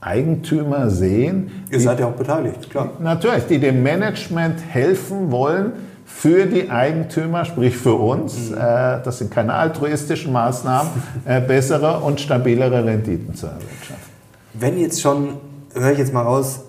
[0.00, 1.50] Eigentümer sehen.
[1.70, 2.92] Ihr seid ja auch beteiligt, klar.
[3.00, 5.72] Natürlich, die dem Management helfen wollen,
[6.16, 8.56] für die Eigentümer, sprich für uns, mhm.
[8.56, 8.58] äh,
[9.02, 10.90] das sind keine altruistischen Maßnahmen,
[11.24, 14.10] äh, bessere und stabilere Renditen zu erwirtschaften.
[14.52, 15.38] Wenn jetzt schon,
[15.72, 16.60] höre ich jetzt mal raus,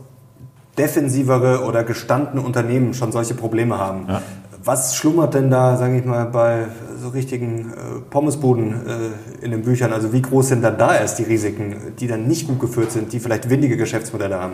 [0.78, 4.22] defensivere oder gestandene Unternehmen schon solche Probleme haben, ja.
[4.64, 6.68] was schlummert denn da, sage ich mal, bei
[7.02, 9.92] so richtigen äh, Pommesbuden äh, in den Büchern?
[9.92, 13.12] Also wie groß sind dann da erst die Risiken, die dann nicht gut geführt sind,
[13.12, 14.54] die vielleicht windige Geschäftsmodelle haben?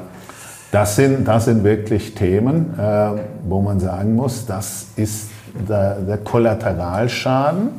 [0.71, 3.09] Das sind, das sind wirklich Themen, äh,
[3.47, 5.29] wo man sagen muss, das ist
[5.67, 7.69] der, der Kollateralschaden,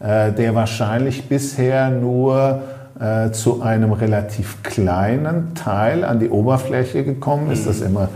[0.00, 2.62] äh, der wahrscheinlich bisher nur
[2.98, 7.66] äh, zu einem relativ kleinen Teil an die Oberfläche gekommen ist.
[7.66, 8.08] Das ist immer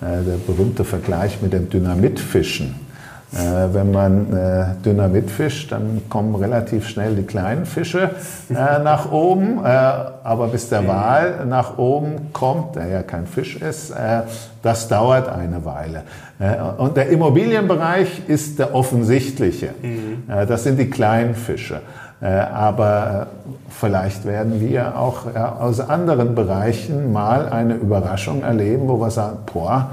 [0.00, 2.87] äh, der berühmte Vergleich mit dem Dynamitfischen.
[3.30, 8.10] Äh, wenn man äh, Dynamit fischt, dann kommen relativ schnell die kleinen Fische
[8.48, 9.62] äh, nach oben.
[9.62, 14.22] Äh, aber bis der Wal nach oben kommt, der ja kein Fisch ist, äh,
[14.62, 16.04] das dauert eine Weile.
[16.38, 19.70] Äh, und der Immobilienbereich ist der offensichtliche.
[19.82, 20.22] Mhm.
[20.48, 21.80] das sind die kleinen Fische.
[22.20, 23.28] aber
[23.68, 29.90] vielleicht werden wir auch aus anderen Bereichen mal eine Überraschung erleben, wo wir sagen, boah,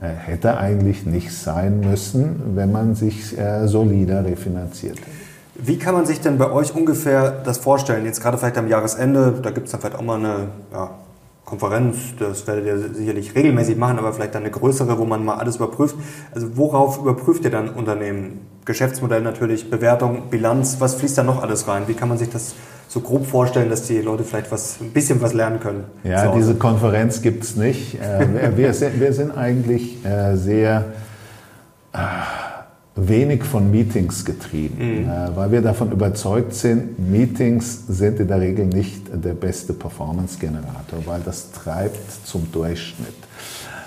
[0.00, 5.24] hätte eigentlich nicht sein müssen, wenn man sich äh, solider refinanziert hätte.
[5.56, 8.04] Wie kann man sich denn bei euch ungefähr das vorstellen?
[8.04, 10.90] Jetzt gerade vielleicht am Jahresende, da gibt es dann vielleicht auch mal eine ja,
[11.44, 15.36] Konferenz, das werdet ihr sicherlich regelmäßig machen, aber vielleicht dann eine größere, wo man mal
[15.36, 15.94] alles überprüft.
[16.34, 18.40] Also worauf überprüft ihr dann Unternehmen?
[18.64, 21.84] Geschäftsmodell natürlich, Bewertung, Bilanz, was fließt da noch alles rein?
[21.86, 22.54] Wie kann man sich das
[22.94, 25.82] so grob vorstellen, dass die Leute vielleicht was, ein bisschen was lernen können?
[26.04, 28.00] Ja, diese Konferenz gibt es nicht.
[28.00, 30.84] Äh, wir, sind, wir sind eigentlich äh, sehr
[31.92, 31.98] äh,
[32.94, 35.10] wenig von Meetings getrieben, mhm.
[35.34, 41.20] weil wir davon überzeugt sind, Meetings sind in der Regel nicht der beste Performance-Generator, weil
[41.24, 43.08] das treibt zum Durchschnitt.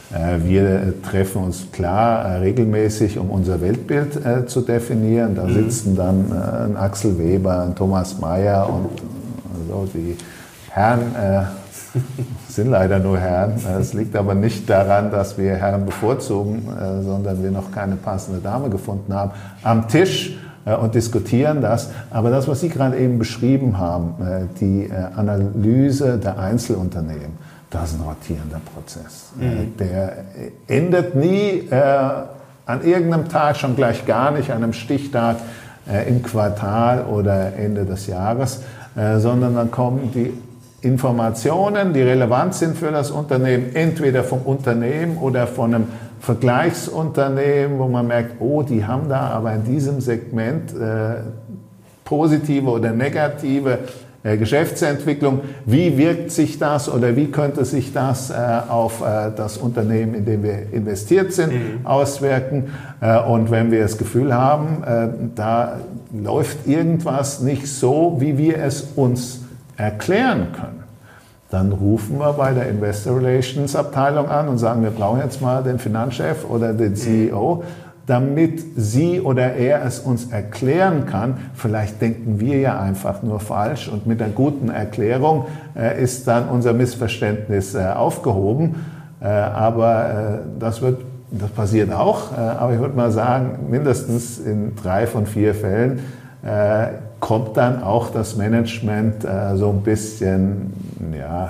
[0.10, 5.36] Wir treffen uns klar regelmäßig, um unser Weltbild zu definieren.
[5.36, 5.54] Da mhm.
[5.54, 8.89] sitzen dann ein Axel Weber, ein Thomas Mayer und
[9.67, 10.15] so die
[10.70, 11.02] Herren
[12.48, 13.54] sind leider nur Herren.
[13.80, 18.39] Es liegt aber nicht daran, dass wir Herren bevorzugen, äh, sondern wir noch keine passende
[18.39, 19.32] Dame gefunden haben.
[19.63, 21.91] Am Tisch äh, und diskutieren das.
[22.10, 27.38] Aber das, was Sie gerade eben beschrieben haben, äh, die Analyse der Einzelunternehmen,
[27.69, 29.32] das ist ein rotierender Prozess.
[29.36, 29.75] Mhm.
[29.77, 30.25] Der
[30.67, 35.38] endet nie an irgendeinem Tag, schon gleich gar nicht, an einem Stichtag
[36.08, 38.62] im Quartal oder Ende des Jahres,
[38.95, 40.34] sondern dann kommen die
[40.82, 45.88] Informationen, die relevant sind für das Unternehmen, entweder vom Unternehmen oder von einem
[46.19, 51.21] Vergleichsunternehmen, wo man merkt, oh, die haben da aber in diesem Segment äh,
[52.03, 53.77] positive oder negative äh,
[54.36, 55.42] Geschäftsentwicklung.
[55.66, 58.34] Wie wirkt sich das oder wie könnte sich das äh,
[58.68, 61.86] auf äh, das Unternehmen, in dem wir investiert sind, mhm.
[61.86, 62.74] auswirken?
[63.00, 65.78] Äh, und wenn wir das Gefühl haben, äh, da
[66.12, 69.42] läuft irgendwas nicht so, wie wir es uns
[69.78, 70.84] erklären können,
[71.50, 75.63] dann rufen wir bei der Investor Relations Abteilung an und sagen, wir brauchen jetzt mal
[75.63, 77.63] den Finanzchef oder den CEO,
[78.08, 81.38] damit sie oder er es uns erklären kann.
[81.54, 86.48] Vielleicht denken wir ja einfach nur falsch und mit einer guten Erklärung äh, ist dann
[86.48, 88.76] unser Missverständnis äh, aufgehoben.
[89.20, 94.39] Äh, aber äh, das wird das passiert auch, äh, aber ich würde mal sagen, mindestens
[94.39, 96.00] in drei von vier Fällen
[96.41, 96.88] äh,
[97.20, 99.24] kommt dann auch das Management
[99.56, 100.72] so ein bisschen,
[101.17, 101.50] ja,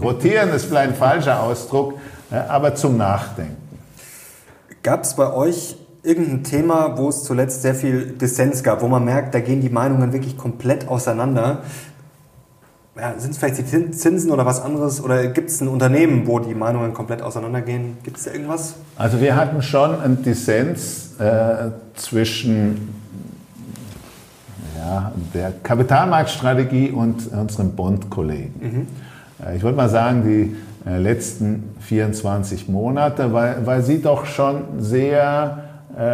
[0.00, 1.94] rotieren ist vielleicht ein falscher Ausdruck,
[2.30, 3.56] aber zum Nachdenken.
[4.82, 9.04] Gab es bei euch irgendein Thema, wo es zuletzt sehr viel Dissens gab, wo man
[9.04, 11.62] merkt, da gehen die Meinungen wirklich komplett auseinander?
[12.96, 15.02] Ja, Sind es vielleicht die Zinsen oder was anderes?
[15.02, 17.98] Oder gibt es ein Unternehmen, wo die Meinungen komplett auseinandergehen?
[18.02, 18.74] Gibt es da irgendwas?
[18.96, 22.94] Also wir hatten schon einen Dissens äh, zwischen
[24.76, 28.54] ja, der Kapitalmarktstrategie und unseren Bond-Kollegen.
[28.60, 28.86] Mhm.
[29.46, 30.56] Äh, ich würde mal sagen, die
[30.88, 35.67] äh, letzten 24 Monate, weil, weil sie doch schon sehr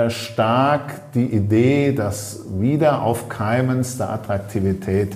[0.09, 5.15] stark die Idee des Wiederaufkeimens der Attraktivität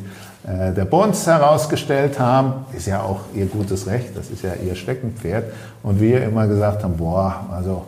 [0.48, 2.66] äh, der Bonds herausgestellt haben.
[2.76, 5.52] Ist ja auch ihr gutes Recht, das ist ja ihr Steckenpferd.
[5.83, 7.85] Und wir immer gesagt haben, boah, also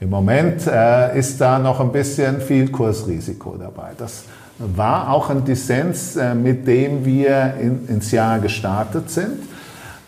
[0.00, 3.92] im Moment äh, ist da noch ein bisschen viel Kursrisiko dabei.
[3.96, 4.24] Das
[4.58, 9.38] war auch ein Dissens, äh, mit dem wir in, ins Jahr gestartet sind.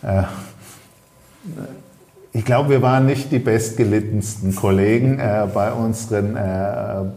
[0.03, 0.23] Äh,
[2.35, 6.37] ich glaube, wir waren nicht die bestgelittensten Kollegen äh, bei unseren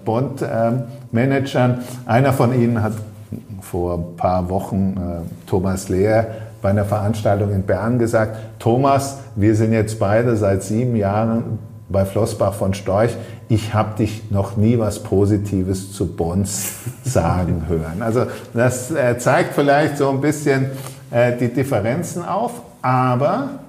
[0.05, 1.79] Bond-Managern.
[2.07, 2.93] Einer von ihnen hat
[3.61, 6.29] vor ein paar Wochen Thomas Lehr
[6.63, 12.05] bei einer Veranstaltung in Bern gesagt, Thomas, wir sind jetzt beide seit sieben Jahren bei
[12.05, 13.17] Flossbach von Storch,
[13.49, 16.73] ich habe dich noch nie was Positives zu Bons
[17.05, 18.03] sagen hören.
[18.03, 20.67] Also das äh, zeigt vielleicht so ein bisschen
[21.11, 22.53] äh, die Differenzen auf,
[22.83, 23.68] aber äh,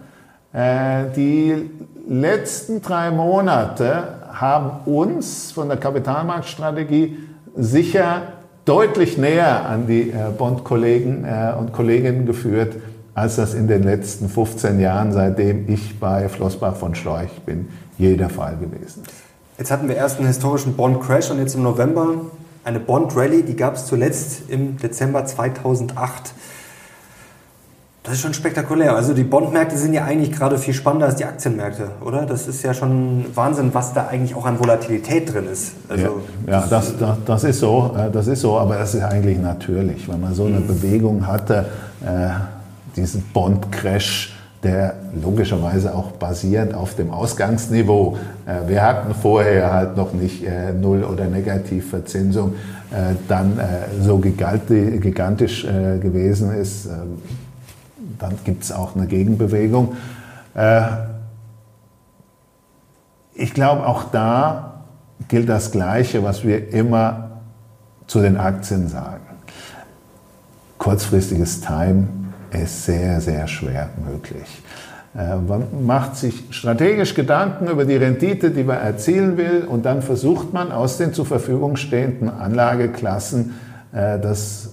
[0.53, 1.69] die
[2.07, 7.17] letzten drei Monate haben uns von der Kapitalmarktstrategie
[7.55, 8.23] sicher
[8.65, 12.75] deutlich näher an die äh, Bond-Kollegen äh, und Kolleginnen geführt,
[13.15, 18.15] als das in den letzten 15 Jahren, seitdem ich bei Flossbach von Storch bin, je
[18.15, 19.13] der Fall gewesen ist.
[19.57, 22.07] Jetzt hatten wir erst einen historischen Bond-Crash und jetzt im November
[22.63, 26.33] eine Bond-Rally, die gab es zuletzt im Dezember 2008.
[28.09, 28.95] Das ist schon spektakulär.
[28.95, 32.25] Also die Bondmärkte sind ja eigentlich gerade viel spannender als die Aktienmärkte, oder?
[32.25, 35.73] Das ist ja schon Wahnsinn, was da eigentlich auch an Volatilität drin ist.
[35.87, 39.03] Also ja, ja das, das, das, ist so, äh, das ist so, aber das ist
[39.03, 40.65] eigentlich natürlich, wenn man so eine mhm.
[40.65, 41.67] Bewegung hatte,
[42.03, 42.29] äh,
[42.95, 48.17] diesen Bond-Crash der logischerweise auch basiert auf dem Ausgangsniveau.
[48.47, 52.55] Äh, wir hatten vorher halt noch nicht äh, Null- oder Negativverzinsung,
[52.91, 53.59] äh, dann
[54.01, 55.63] so gigantisch
[56.01, 56.89] gewesen ist.
[58.19, 59.95] Dann gibt es auch eine Gegenbewegung.
[63.33, 64.83] Ich glaube, auch da
[65.27, 67.41] gilt das Gleiche, was wir immer
[68.07, 69.21] zu den Aktien sagen.
[70.77, 72.07] Kurzfristiges Time
[72.51, 74.63] ist sehr, sehr schwer möglich.
[75.15, 80.01] Äh, man macht sich strategisch Gedanken über die Rendite, die man erzielen will, und dann
[80.01, 83.55] versucht man aus den zur Verfügung stehenden Anlageklassen
[83.91, 84.68] äh, das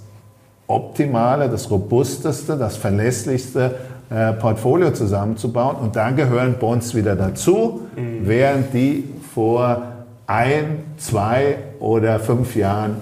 [0.68, 3.76] optimale, das robusteste, das verlässlichste
[4.10, 5.76] äh, Portfolio zusammenzubauen.
[5.76, 8.20] Und da gehören Bonds wieder dazu, mhm.
[8.22, 9.82] während die vor
[10.26, 12.96] ein, zwei oder fünf Jahren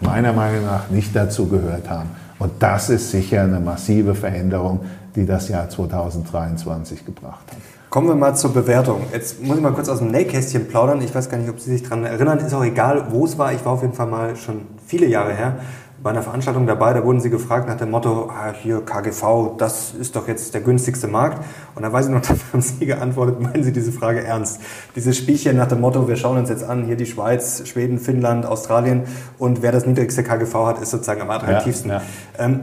[0.00, 2.10] meiner Meinung nach nicht dazu gehört haben.
[2.38, 4.80] Und das ist sicher eine massive Veränderung,
[5.16, 7.58] die das Jahr 2023 gebracht hat.
[7.90, 9.00] Kommen wir mal zur Bewertung.
[9.12, 11.00] Jetzt muss ich mal kurz aus dem Nähkästchen plaudern.
[11.00, 12.38] Ich weiß gar nicht, ob Sie sich daran erinnern.
[12.38, 13.52] Ist auch egal, wo es war.
[13.54, 15.56] Ich war auf jeden Fall mal schon viele Jahre her
[16.02, 19.94] bei einer Veranstaltung dabei, da wurden sie gefragt nach dem Motto, ah, hier KGV, das
[19.94, 21.44] ist doch jetzt der günstigste Markt.
[21.74, 24.60] Und da weiß ich noch, da haben sie geantwortet, meinen Sie diese Frage ernst?
[24.94, 28.46] Dieses Spielchen nach dem Motto, wir schauen uns jetzt an, hier die Schweiz, Schweden, Finnland,
[28.46, 29.04] Australien
[29.38, 31.90] und wer das niedrigste KGV hat, ist sozusagen am attraktivsten.
[31.90, 32.02] Ja,
[32.38, 32.44] ja.
[32.44, 32.60] Ähm,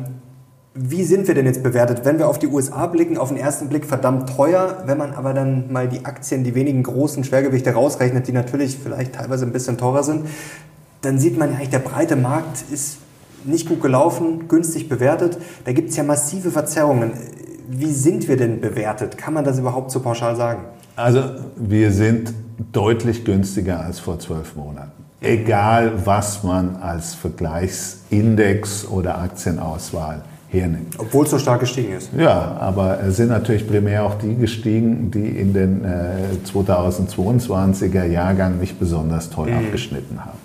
[0.78, 2.02] wie sind wir denn jetzt bewertet?
[2.04, 4.84] Wenn wir auf die USA blicken, auf den ersten Blick verdammt teuer.
[4.86, 9.16] Wenn man aber dann mal die Aktien, die wenigen großen Schwergewichte rausrechnet, die natürlich vielleicht
[9.16, 10.28] teilweise ein bisschen teurer sind,
[11.02, 12.98] dann sieht man ja eigentlich, der breite Markt ist
[13.46, 15.38] nicht gut gelaufen, günstig bewertet.
[15.64, 17.12] Da gibt es ja massive Verzerrungen.
[17.68, 19.18] Wie sind wir denn bewertet?
[19.18, 20.66] Kann man das überhaupt so pauschal sagen?
[20.96, 21.22] Also
[21.56, 22.34] wir sind
[22.72, 24.92] deutlich günstiger als vor zwölf Monaten.
[25.22, 30.96] Egal, was man als Vergleichsindex oder Aktienauswahl hernimmt.
[30.98, 32.12] Obwohl es so stark gestiegen ist.
[32.18, 38.60] Ja, aber es sind natürlich primär auch die gestiegen, die in den äh, 2022er Jahrgang
[38.60, 39.58] nicht besonders toll mhm.
[39.58, 40.38] abgeschnitten haben.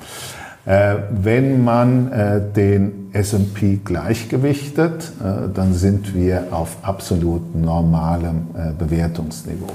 [0.71, 8.47] Äh, wenn man äh, den S&P gleichgewichtet, äh, dann sind wir auf absolut normalem
[8.79, 9.73] Bewertungsniveau.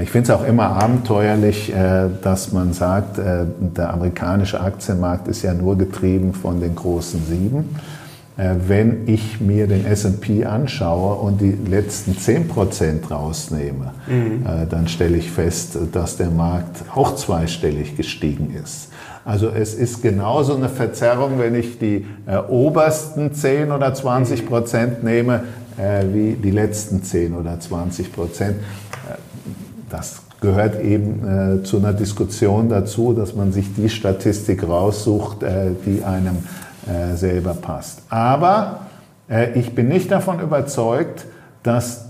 [0.00, 1.72] Ich finde es auch immer abenteuerlich,
[2.22, 7.76] dass man sagt, der amerikanische Aktienmarkt ist ja nur getrieben von den großen Sieben.
[8.36, 14.44] Wenn ich mir den S&P anschaue und die letzten 10% rausnehme, mhm.
[14.70, 18.88] dann stelle ich fest, dass der Markt auch zweistellig gestiegen ist.
[19.24, 25.02] Also es ist genauso eine Verzerrung, wenn ich die äh, obersten 10 oder 20 Prozent
[25.02, 25.44] nehme,
[25.78, 28.56] äh, wie die letzten 10 oder 20 Prozent.
[29.08, 29.16] Äh,
[29.88, 35.70] das gehört eben äh, zu einer Diskussion dazu, dass man sich die Statistik raussucht, äh,
[35.86, 36.36] die einem
[36.86, 38.02] äh, selber passt.
[38.10, 38.80] Aber
[39.54, 41.24] ich bin nicht davon überzeugt,
[41.62, 42.08] dass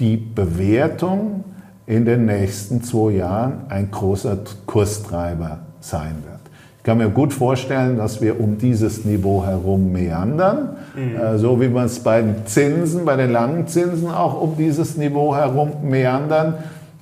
[0.00, 1.44] die Bewertung
[1.86, 6.31] in den nächsten zwei Jahren ein großer Kurstreiber sein wird.
[6.82, 11.16] Ich kann mir gut vorstellen, dass wir um dieses Niveau herum meandern, mhm.
[11.16, 14.96] äh, so wie wir es bei den Zinsen, bei den langen Zinsen auch um dieses
[14.96, 16.54] Niveau herum meandern.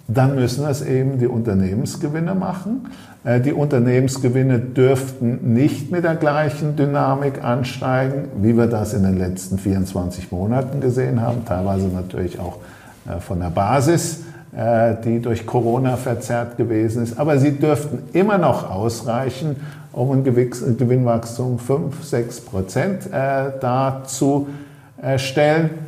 [0.06, 2.90] Dann müssen es eben die Unternehmensgewinne machen.
[3.24, 9.18] Äh, die Unternehmensgewinne dürften nicht mit der gleichen Dynamik ansteigen, wie wir das in den
[9.18, 12.58] letzten 24 Monaten gesehen haben, teilweise natürlich auch
[13.08, 17.18] äh, von der Basis die durch Corona verzerrt gewesen ist.
[17.18, 19.56] Aber sie dürften immer noch ausreichen,
[19.92, 24.50] um ein Gewinnwachstum 5, 6 Prozent äh, darzustellen.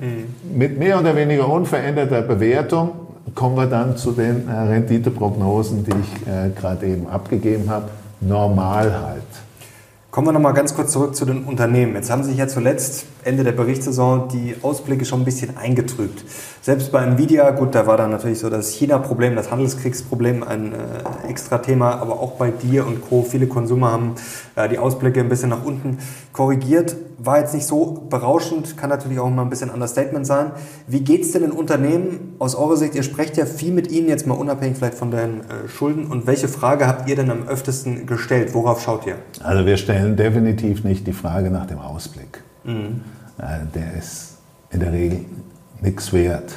[0.00, 0.58] Mhm.
[0.58, 2.92] Mit mehr oder weniger unveränderter Bewertung
[3.34, 7.88] kommen wir dann zu den äh, Renditeprognosen, die ich gerade eben abgegeben habe.
[8.20, 9.22] Normal halt.
[10.12, 11.94] Kommen wir nochmal ganz kurz zurück zu den Unternehmen.
[11.94, 16.24] Jetzt haben sich ja zuletzt Ende der Berichtssaison die Ausblicke schon ein bisschen eingetrübt.
[16.60, 21.28] Selbst bei Nvidia, gut, da war dann natürlich so das China-Problem, das Handelskriegsproblem ein äh,
[21.28, 23.22] extra Thema, aber auch bei dir und Co.
[23.22, 24.14] Viele Konsumer haben
[24.54, 25.98] äh, die Ausblicke ein bisschen nach unten
[26.32, 26.96] korrigiert.
[27.18, 30.52] War jetzt nicht so berauschend, kann natürlich auch mal ein bisschen Understatement sein.
[30.86, 32.94] Wie geht es denn den Unternehmen aus eurer Sicht?
[32.94, 36.06] Ihr sprecht ja viel mit ihnen, jetzt mal unabhängig vielleicht von deinen äh, Schulden.
[36.06, 38.54] Und welche Frage habt ihr denn am öftesten gestellt?
[38.54, 39.16] Worauf schaut ihr?
[39.42, 42.42] Also wir stellen definitiv nicht die Frage nach dem Ausblick.
[42.64, 43.02] Mhm.
[43.38, 44.36] Äh, der ist
[44.70, 45.24] in der Regel
[45.80, 46.52] nichts wert.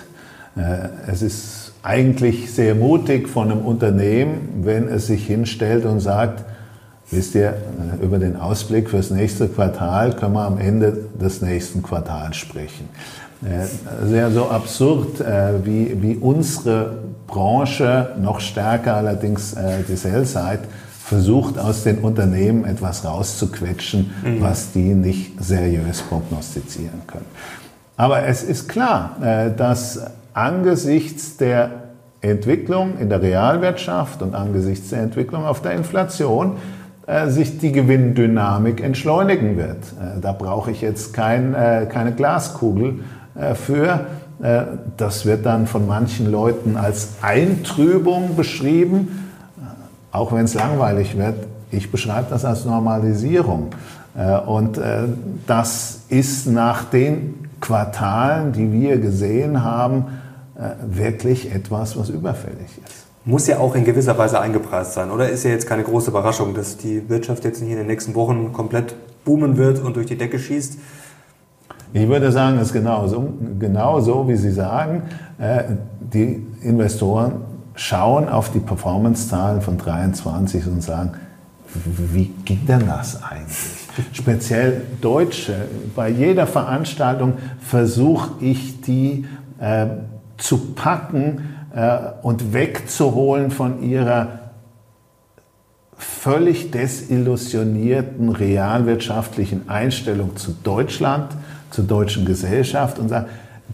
[0.56, 6.44] Äh, es ist eigentlich sehr mutig von einem Unternehmen, wenn es sich hinstellt und sagt,
[7.12, 11.82] wisst ihr, äh, über den Ausblick fürs nächste Quartal können wir am Ende des nächsten
[11.82, 12.90] Quartals sprechen.
[14.06, 15.20] Sehr so absurd,
[15.66, 19.56] wie, wie unsere Branche, noch stärker allerdings
[19.88, 20.62] die Sell-Side,
[21.06, 24.42] versucht aus den Unternehmen etwas rauszuquetschen, mhm.
[24.42, 27.28] was die nicht seriös prognostizieren können.
[27.96, 30.00] Aber es ist klar, äh, dass
[30.34, 31.70] angesichts der
[32.22, 36.54] Entwicklung in der Realwirtschaft und angesichts der Entwicklung auf der Inflation
[37.06, 39.78] äh, sich die Gewinndynamik entschleunigen wird.
[39.78, 41.54] Äh, da brauche ich jetzt kein,
[41.90, 43.02] keine Glaskugel
[43.54, 44.08] für.
[44.98, 49.25] Das wird dann von manchen Leuten als Eintrübung beschrieben,
[50.16, 51.36] auch wenn es langweilig wird.
[51.72, 53.68] Ich beschreibe das als Normalisierung.
[54.46, 54.80] Und
[55.46, 60.06] das ist nach den Quartalen, die wir gesehen haben,
[60.88, 63.06] wirklich etwas, was überfällig ist.
[63.26, 66.54] Muss ja auch in gewisser Weise eingepreist sein, oder ist ja jetzt keine große Überraschung,
[66.54, 68.96] dass die Wirtschaft jetzt nicht in den nächsten Wochen komplett
[69.26, 70.78] boomen wird und durch die Decke schießt?
[71.92, 75.04] Ich würde sagen, es ist genau so, genau so wie Sie sagen.
[76.00, 77.42] Die Investoren
[77.76, 81.12] schauen auf die Performance-Zahlen von 23 und sagen,
[81.74, 83.88] wie ging denn das eigentlich?
[84.14, 85.68] Speziell Deutsche.
[85.96, 89.26] Bei jeder Veranstaltung versuche ich die
[89.60, 89.88] äh,
[90.38, 94.40] zu packen äh, und wegzuholen von ihrer
[95.98, 101.32] völlig desillusionierten realwirtschaftlichen Einstellung zu Deutschland,
[101.72, 103.28] zur deutschen Gesellschaft und sagen,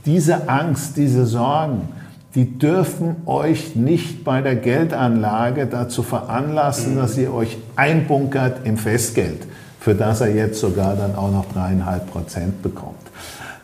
[0.06, 1.90] diese Angst, diese Sorgen,
[2.36, 9.46] die dürfen euch nicht bei der Geldanlage dazu veranlassen, dass ihr euch einbunkert im Festgeld,
[9.80, 12.96] für das er jetzt sogar dann auch noch dreieinhalb Prozent bekommt.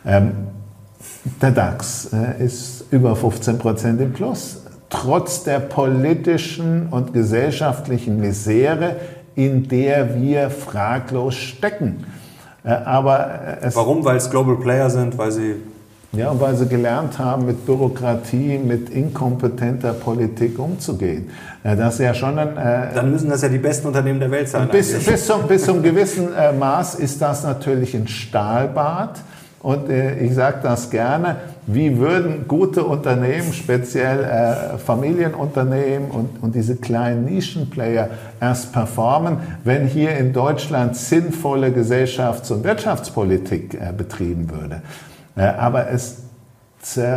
[0.04, 0.32] Ähm,
[1.40, 8.96] der DAX äh, ist über 15 Prozent im Plus, trotz der politischen und gesellschaftlichen Misere,
[9.34, 12.04] in der wir fraglos stecken.
[12.64, 14.04] Äh, aber äh, Warum?
[14.04, 15.56] Weil es Global Player sind, weil sie
[16.12, 21.30] ja, weil sie gelernt haben, mit Bürokratie, mit inkompetenter Politik umzugehen.
[21.62, 24.30] Äh, das ist ja schon ein, äh, Dann müssen das ja die besten Unternehmen der
[24.30, 24.68] Welt sein.
[24.68, 29.20] Bis, bis, zum, bis zum gewissen äh, Maß ist das natürlich ein Stahlbad.
[29.60, 31.36] Und äh, ich sage das gerne,
[31.66, 38.08] wie würden gute Unternehmen, speziell äh, Familienunternehmen und, und diese kleinen Nischenplayer
[38.40, 44.80] erst performen, wenn hier in Deutschland sinnvolle Gesellschafts- und Wirtschaftspolitik äh, betrieben würde.
[45.38, 46.24] Äh, aber es
[46.80, 47.14] zermühlt,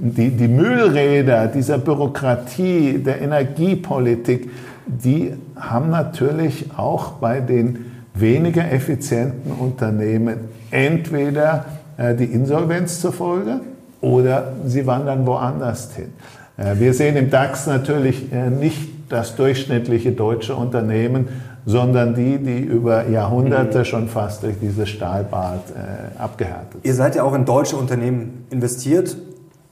[0.00, 4.50] die, die Mühlräder dieser Bürokratie, der Energiepolitik,
[4.86, 10.36] die haben natürlich auch bei den weniger effizienten Unternehmen
[10.70, 11.66] entweder
[11.98, 13.60] äh, die Insolvenz zur Folge
[14.00, 16.12] oder sie wandern woanders hin.
[16.56, 18.26] Äh, wir sehen im DAX natürlich
[18.58, 21.28] nicht das durchschnittliche deutsche Unternehmen,
[21.66, 23.84] sondern die, die über Jahrhunderte mhm.
[23.84, 26.84] schon fast durch dieses Stahlbad äh, abgehärtet sind.
[26.86, 29.16] Ihr seid ja auch in deutsche Unternehmen investiert.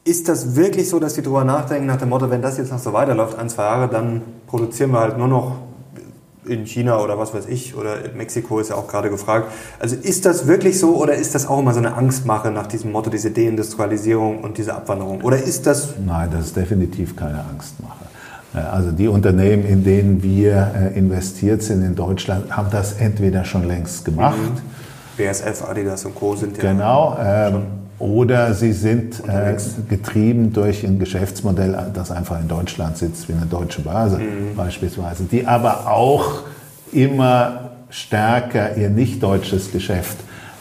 [0.03, 2.80] Ist das wirklich so, dass Sie darüber nachdenken nach dem Motto, wenn das jetzt noch
[2.80, 5.57] so weiterläuft, ein, zwei Jahre, dann produzieren wir halt nur noch
[6.47, 9.51] in China oder was weiß ich oder in Mexiko ist ja auch gerade gefragt.
[9.78, 12.92] Also ist das wirklich so oder ist das auch immer so eine Angstmache nach diesem
[12.92, 15.22] Motto, diese Deindustrialisierung und diese Abwanderung?
[15.22, 15.95] Oder ist das...
[16.05, 18.05] Nein, das ist definitiv keine Angstmache.
[18.55, 23.44] Äh, also die Unternehmen, in denen wir äh, investiert sind in Deutschland, haben das entweder
[23.44, 24.36] schon längst gemacht.
[24.38, 24.74] Mhm.
[25.16, 26.34] BSF, Adidas und Co.
[26.34, 27.16] sind ja Genau.
[27.22, 27.62] Ähm,
[28.00, 29.57] oder sie sind äh,
[29.88, 34.57] getrieben durch ein Geschäftsmodell, das einfach in Deutschland sitzt, wie eine deutsche Börse mhm.
[34.57, 36.42] beispielsweise, die aber auch
[36.92, 40.16] immer stärker ihr nicht deutsches Geschäft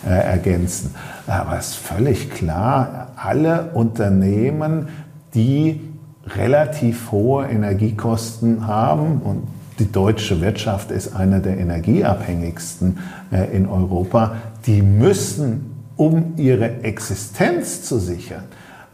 [0.06, 0.94] äh, ergänzen.
[1.26, 4.89] Aber es ist völlig klar, alle Unternehmen,
[5.34, 5.82] die
[6.28, 9.48] relativ hohe Energiekosten haben und
[9.80, 13.00] die deutsche Wirtschaft ist eine der energieabhängigsten
[13.32, 14.36] äh, in Europa.
[14.66, 18.44] Die müssen, um ihre Existenz zu sichern,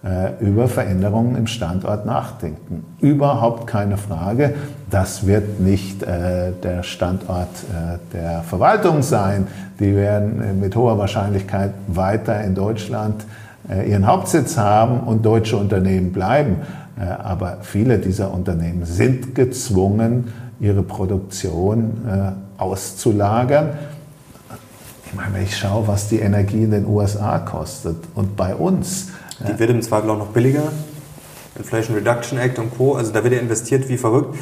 [0.03, 2.85] äh, über Veränderungen im Standort nachdenken.
[3.01, 4.55] Überhaupt keine Frage.
[4.89, 7.49] Das wird nicht äh, der Standort
[8.13, 9.47] der Verwaltung sein.
[9.79, 13.25] Die werden mit hoher Wahrscheinlichkeit weiter in Deutschland
[13.87, 16.55] ihren Hauptsitz haben und deutsche Unternehmen bleiben.
[16.99, 23.77] Äh, aber viele dieser Unternehmen sind gezwungen, ihre Produktion äh, auszulagern.
[25.05, 29.09] Ich meine, wenn ich schaue, was die Energie in den USA kostet und bei uns.
[29.47, 30.71] Die wird im Zweifel auch noch billiger.
[31.57, 32.95] Inflation Reduction Act und Co.
[32.95, 34.37] Also da wird ja investiert wie verrückt.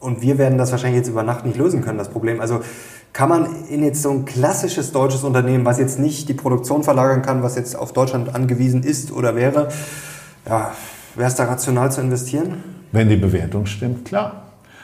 [0.00, 2.40] Und wir werden das wahrscheinlich jetzt über Nacht nicht lösen können, das Problem.
[2.40, 2.60] Also
[3.14, 7.22] kann man in jetzt so ein klassisches deutsches Unternehmen, was jetzt nicht die Produktion verlagern
[7.22, 9.68] kann, was jetzt auf Deutschland angewiesen ist oder wäre,
[10.46, 10.72] ja,
[11.16, 12.62] Wäre es da rational zu investieren?
[12.92, 14.42] Wenn die Bewertung stimmt, klar.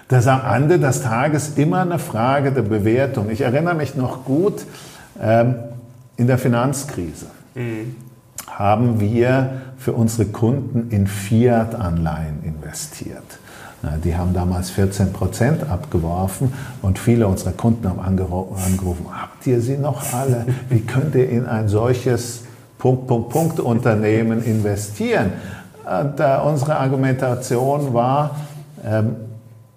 [0.09, 3.31] Das ist am Ende des Tages immer eine Frage der Bewertung.
[3.31, 4.65] Ich erinnere mich noch gut,
[5.21, 5.55] ähm,
[6.17, 7.95] in der Finanzkrise mhm.
[8.47, 13.39] haben wir für unsere Kunden in Fiat-Anleihen investiert.
[14.05, 16.53] Die haben damals 14 Prozent abgeworfen
[16.83, 20.45] und viele unserer Kunden haben angerufen, habt ihr sie noch alle?
[20.69, 22.43] Wie könnt ihr in ein solches
[22.77, 25.33] Punkt, Punkt, Punkt Unternehmen investieren?
[25.91, 28.37] Äh, unsere Argumentation war,
[28.87, 29.17] ähm,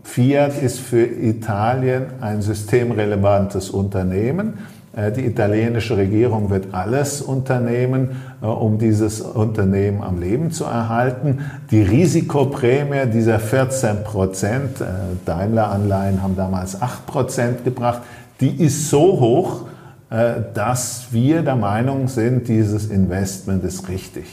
[0.04, 4.60] Fiat ist für Italien ein systemrelevantes Unternehmen.
[4.96, 11.40] Äh, die italienische Regierung wird alles unternehmen, äh, um dieses Unternehmen am Leben zu erhalten.
[11.72, 14.84] Die Risikoprämie dieser 14 Prozent,
[15.26, 18.04] Daimler-Anleihen haben damals 8 Prozent gebracht,
[18.40, 19.62] die ist so hoch,
[20.54, 24.26] dass wir der Meinung sind, dieses Investment ist richtig.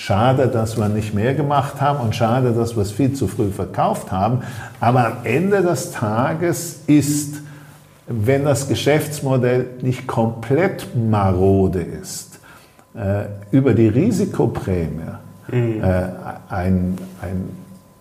[0.00, 3.50] Schade, dass wir nicht mehr gemacht haben und schade, dass wir es viel zu früh
[3.50, 4.38] verkauft haben.
[4.80, 7.34] Aber am Ende des Tages ist,
[8.06, 12.40] wenn das Geschäftsmodell nicht komplett marode ist,
[12.94, 15.02] äh, über die Risikoprämie
[15.52, 15.84] mhm.
[15.84, 16.02] äh,
[16.48, 17.50] ein, ein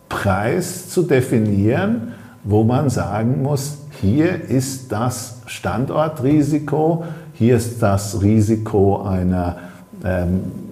[0.07, 2.13] Preis zu definieren,
[2.45, 9.57] wo man sagen muss, hier ist das Standortrisiko, hier ist das Risiko einer
[10.05, 10.68] ähm,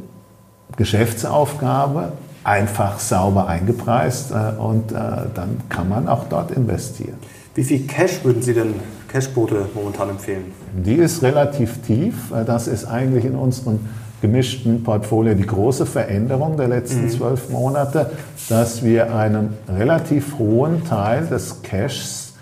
[0.78, 2.14] Geschäftsaufgabe
[2.44, 4.96] einfach sauber eingepreist äh, und äh,
[5.36, 7.18] dann kann man auch dort investieren.
[7.56, 8.76] Wie viel Cash würden Sie denn,
[9.10, 10.46] Cashquote momentan empfehlen?
[10.74, 12.32] Die ist relativ tief.
[12.32, 13.80] Äh, das ist eigentlich in unserem
[14.22, 17.10] gemischten Portfolio die große Veränderung der letzten mhm.
[17.10, 18.12] zwölf Monate,
[18.48, 22.36] dass wir einen relativ hohen Teil des Cashs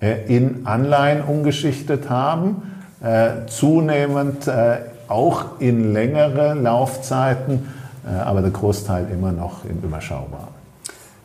[0.00, 2.62] äh, in Anleihen umgeschichtet haben,
[3.02, 4.48] äh, zunehmend
[5.08, 10.60] auch in längere Laufzeiten äh, aber der Großteil immer noch im Überschaubaren.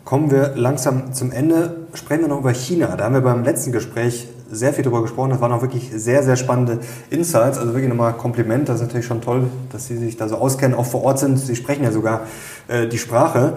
[0.04, 1.88] Kommen wir langsam zum Ende.
[1.96, 2.96] Sprechen wir noch über China.
[2.96, 5.32] Da haben wir beim letzten Gespräch sehr viel darüber gesprochen.
[5.32, 7.58] Das waren auch wirklich sehr, sehr spannende Insights.
[7.58, 8.70] Also wirklich nochmal Kompliment.
[8.70, 11.38] Das ist natürlich schon toll, dass Sie sich da so auskennen, auch vor Ort sind.
[11.40, 12.22] Sie sprechen ja sogar
[12.68, 13.54] äh, die Sprache.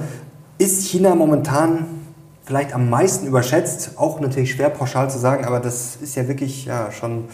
[0.56, 1.84] Ist China momentan
[2.44, 3.92] vielleicht am meisten überschätzt?
[3.96, 7.24] Auch natürlich schwer pauschal zu sagen, aber das ist ja wirklich ja, schon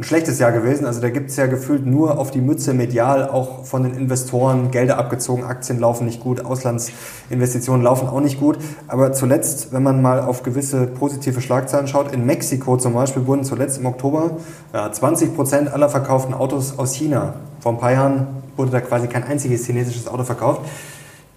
[0.00, 0.86] ein schlechtes Jahr gewesen.
[0.86, 4.70] Also da gibt es ja gefühlt nur auf die Mütze medial, auch von den Investoren,
[4.70, 8.56] Gelder abgezogen, Aktien laufen nicht gut, Auslandsinvestitionen laufen auch nicht gut.
[8.88, 13.44] Aber zuletzt, wenn man mal auf gewisse positive Schlagzeilen schaut, in Mexiko zum Beispiel wurden
[13.44, 14.38] zuletzt im Oktober
[14.72, 17.34] ja, 20 Prozent aller verkauften Autos aus China.
[17.60, 18.26] Vor ein paar Jahren
[18.56, 20.62] wurde da quasi kein einziges chinesisches Auto verkauft.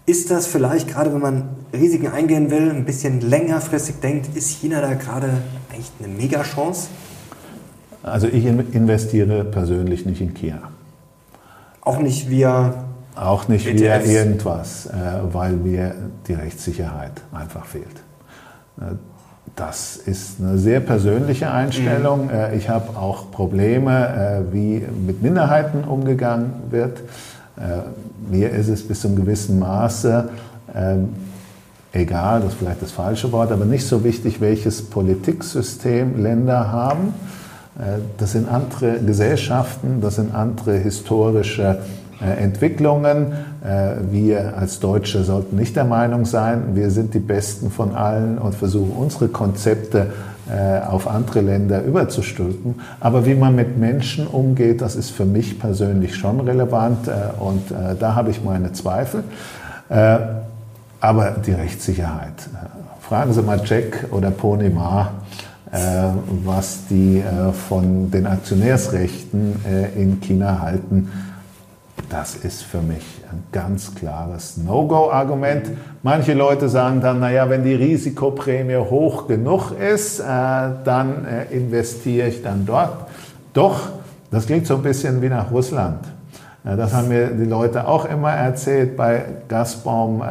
[0.05, 4.79] Ist das vielleicht gerade, wenn man Risiken eingehen will, ein bisschen längerfristig denkt, ist China
[4.79, 5.29] da gerade
[5.77, 6.87] echt eine Megachance?
[8.03, 10.59] Also ich investiere persönlich nicht in Kia.
[11.81, 12.85] Auch nicht via
[13.15, 13.79] auch nicht ETFs.
[13.79, 14.91] via irgendwas, äh,
[15.31, 15.95] weil mir
[16.27, 17.85] die Rechtssicherheit einfach fehlt.
[18.79, 18.95] Äh,
[19.55, 22.25] das ist eine sehr persönliche Einstellung.
[22.25, 22.31] Mhm.
[22.31, 27.01] Äh, ich habe auch Probleme, wie mit Minderheiten umgegangen wird.
[28.31, 30.29] Mir ist es bis zu einem gewissen Maße
[31.91, 37.13] egal, das ist vielleicht das falsche Wort, aber nicht so wichtig, welches Politiksystem Länder haben.
[37.77, 41.79] Äh, das sind andere Gesellschaften, das sind andere historische
[42.21, 43.33] äh, Entwicklungen.
[43.63, 48.37] Äh, wir als Deutsche sollten nicht der Meinung sein, wir sind die Besten von allen
[48.37, 50.07] und versuchen unsere Konzepte
[50.89, 52.81] auf andere Länder überzustülpen.
[52.99, 57.09] Aber wie man mit Menschen umgeht, das ist für mich persönlich schon relevant
[57.39, 59.23] und da habe ich meine Zweifel.
[59.87, 62.33] Aber die Rechtssicherheit.
[62.99, 65.13] Fragen Sie mal Jack oder Pony Ma
[66.43, 71.11] was die äh, von den Aktionärsrechten äh, in China halten.
[72.09, 75.71] Das ist für mich ein ganz klares No-Go-Argument.
[76.03, 82.65] Manche Leute sagen dann, naja, wenn die Risikoprämie hoch genug ist, dann investiere ich dann
[82.65, 83.07] dort.
[83.53, 83.89] Doch,
[84.29, 85.99] das klingt so ein bisschen wie nach Russland.
[86.63, 90.23] Das haben mir die Leute auch immer erzählt bei Gazprom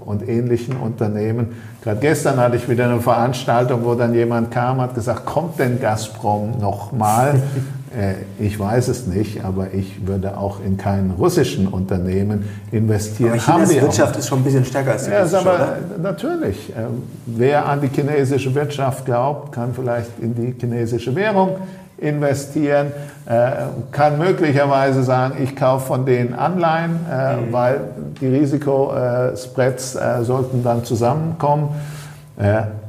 [0.00, 1.48] und ähnlichen Unternehmen.
[1.82, 5.80] Gerade gestern hatte ich wieder eine Veranstaltung, wo dann jemand kam, hat gesagt, kommt denn
[5.80, 7.34] Gazprom nochmal?
[7.96, 8.14] äh,
[8.44, 13.40] ich weiß es nicht, aber ich würde auch in keinen russischen Unternehmen investieren.
[13.46, 15.78] Aber Chinas Wirtschaft ist schon ein bisschen stärker als die ja, russische, aber oder?
[16.02, 16.70] Natürlich.
[16.70, 16.82] Äh,
[17.26, 21.56] wer an die chinesische Wirtschaft glaubt, kann vielleicht in die chinesische Währung
[21.98, 22.92] investieren,
[23.26, 23.50] äh,
[23.90, 27.52] kann möglicherweise sagen, ich kaufe von denen Anleihen, äh, mhm.
[27.52, 27.80] weil
[28.20, 31.70] die Risikospreads äh, sollten dann zusammenkommen.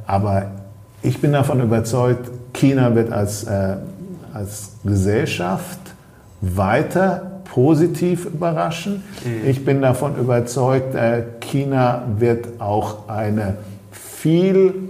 [0.06, 0.44] aber
[1.02, 3.46] ich bin davon überzeugt, China wird als,
[4.32, 5.80] als Gesellschaft
[6.40, 9.02] weiter positiv überraschen.
[9.24, 9.48] Mhm.
[9.48, 10.94] Ich bin davon überzeugt,
[11.40, 13.56] China wird auch eine
[13.90, 14.89] viel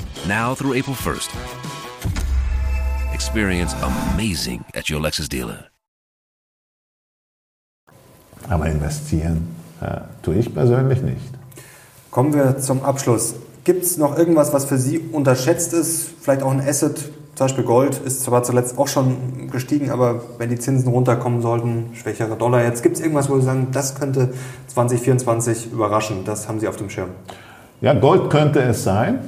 [0.27, 1.29] now through April 1st.
[3.13, 5.67] Experience amazing at your Lexus dealer.
[8.49, 11.33] Aber investieren äh, tue ich persönlich nicht.
[12.09, 13.35] Kommen wir zum Abschluss.
[13.63, 16.09] Gibt es noch irgendwas, was für Sie unterschätzt ist?
[16.19, 16.97] Vielleicht auch ein Asset,
[17.35, 21.91] zum Beispiel Gold ist zwar zuletzt auch schon gestiegen, aber wenn die Zinsen runterkommen sollten,
[21.93, 24.33] schwächere Dollar jetzt, gibt es irgendwas, wo Sie sagen, das könnte
[24.67, 26.25] 2024 überraschen?
[26.25, 27.09] Das haben Sie auf dem Schirm.
[27.79, 29.19] Ja, Gold könnte es sein.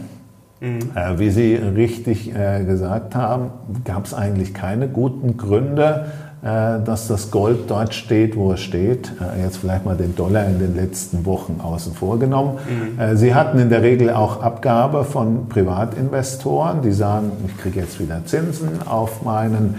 [0.64, 0.80] Mhm.
[0.96, 3.52] Äh, wie Sie richtig äh, gesagt haben,
[3.84, 6.06] gab es eigentlich keine guten Gründe,
[6.42, 9.12] äh, dass das Gold dort steht, wo es steht.
[9.22, 12.60] Äh, jetzt vielleicht mal den Dollar in den letzten Wochen außen vor genommen.
[12.68, 12.98] Mhm.
[12.98, 18.00] Äh, sie hatten in der Regel auch Abgabe von Privatinvestoren, die sagen, ich kriege jetzt
[18.00, 19.76] wieder Zinsen auf meinen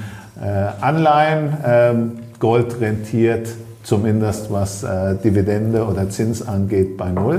[0.80, 1.56] Anleihen.
[1.64, 3.48] Ähm, Gold rentiert
[3.84, 4.84] zumindest was
[5.22, 7.38] Dividende oder Zins angeht bei Null.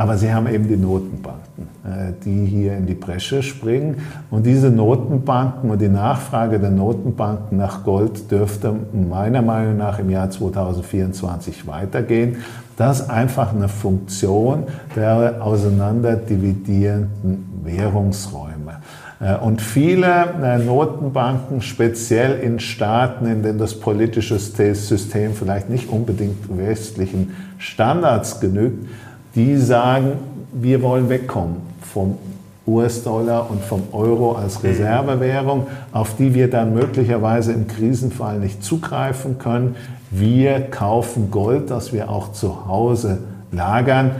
[0.00, 3.96] Aber sie haben eben die Notenbanken, äh, die hier in die Bresche springen.
[4.30, 10.08] Und diese Notenbanken und die Nachfrage der Notenbanken nach Gold dürfte meiner Meinung nach im
[10.08, 12.36] Jahr 2024 weitergehen.
[12.78, 14.62] Das ist einfach eine Funktion
[14.96, 18.78] der auseinanderdividierenden Währungsräume.
[19.20, 25.90] Äh, und viele äh, Notenbanken, speziell in Staaten, in denen das politische System vielleicht nicht
[25.90, 28.86] unbedingt westlichen Standards genügt,
[29.34, 30.12] die sagen,
[30.52, 32.18] wir wollen wegkommen vom
[32.66, 39.38] US-Dollar und vom Euro als Reservewährung, auf die wir dann möglicherweise im Krisenfall nicht zugreifen
[39.38, 39.76] können.
[40.10, 43.18] Wir kaufen Gold, das wir auch zu Hause
[43.52, 44.12] lagern.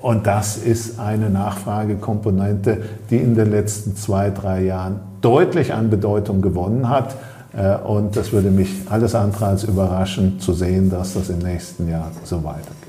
[0.00, 6.42] Und das ist eine Nachfragekomponente, die in den letzten zwei, drei Jahren deutlich an Bedeutung
[6.42, 7.14] gewonnen hat.
[7.56, 11.88] Äh, und das würde mich alles andere als überraschen zu sehen, dass das im nächsten
[11.88, 12.81] Jahr so weitergeht.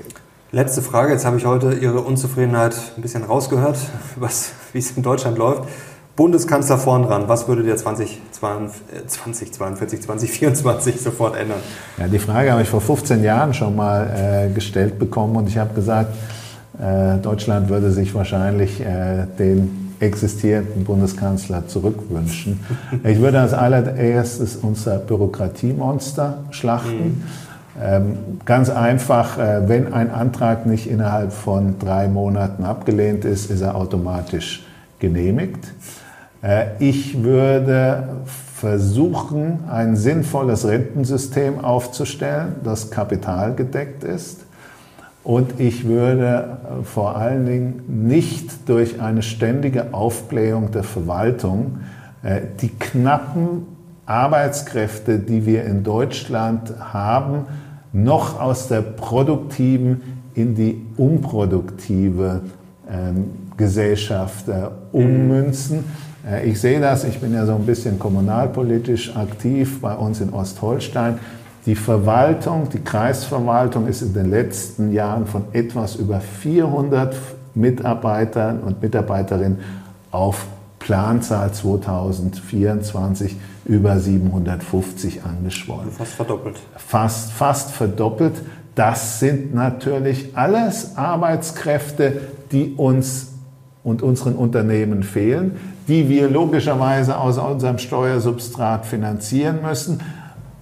[0.54, 1.12] Letzte Frage.
[1.12, 3.76] Jetzt habe ich heute Ihre Unzufriedenheit ein bisschen rausgehört,
[4.16, 5.64] was, wie es in Deutschland läuft.
[6.14, 11.58] Bundeskanzler vorn dran, was würde der 2042, 2024 sofort ändern?
[11.98, 15.58] Ja, die Frage habe ich vor 15 Jahren schon mal äh, gestellt bekommen und ich
[15.58, 16.14] habe gesagt,
[16.78, 22.60] äh, Deutschland würde sich wahrscheinlich äh, den existierenden Bundeskanzler zurückwünschen.
[23.04, 27.04] Ich würde als allererstes unser Bürokratiemonster schlachten.
[27.04, 27.22] Mhm.
[27.80, 33.62] Ähm, ganz einfach, äh, wenn ein Antrag nicht innerhalb von drei Monaten abgelehnt ist, ist
[33.62, 34.64] er automatisch
[35.00, 35.72] genehmigt.
[36.40, 38.04] Äh, ich würde
[38.54, 44.44] versuchen, ein sinnvolles Rentensystem aufzustellen, das kapitalgedeckt ist.
[45.24, 51.78] Und ich würde äh, vor allen Dingen nicht durch eine ständige Aufblähung der Verwaltung
[52.62, 53.66] die knappen
[54.06, 57.44] Arbeitskräfte, die wir in Deutschland haben,
[57.94, 60.02] noch aus der produktiven
[60.34, 62.42] in die unproduktive
[62.90, 65.84] ähm, Gesellschaft äh, ummünzen.
[66.28, 70.32] Äh, ich sehe das, ich bin ja so ein bisschen kommunalpolitisch aktiv bei uns in
[70.32, 71.20] Ostholstein.
[71.66, 77.14] Die Verwaltung, die Kreisverwaltung ist in den letzten Jahren von etwas über 400
[77.54, 79.60] Mitarbeitern und Mitarbeiterinnen
[80.10, 80.46] auf
[80.80, 85.90] Planzahl 2024 über 750 angeschwollen.
[85.90, 86.60] Fast verdoppelt.
[86.76, 88.34] Fast, fast verdoppelt.
[88.74, 92.20] Das sind natürlich alles Arbeitskräfte,
[92.52, 93.28] die uns
[93.82, 95.56] und unseren Unternehmen fehlen,
[95.88, 100.00] die wir logischerweise aus unserem Steuersubstrat finanzieren müssen.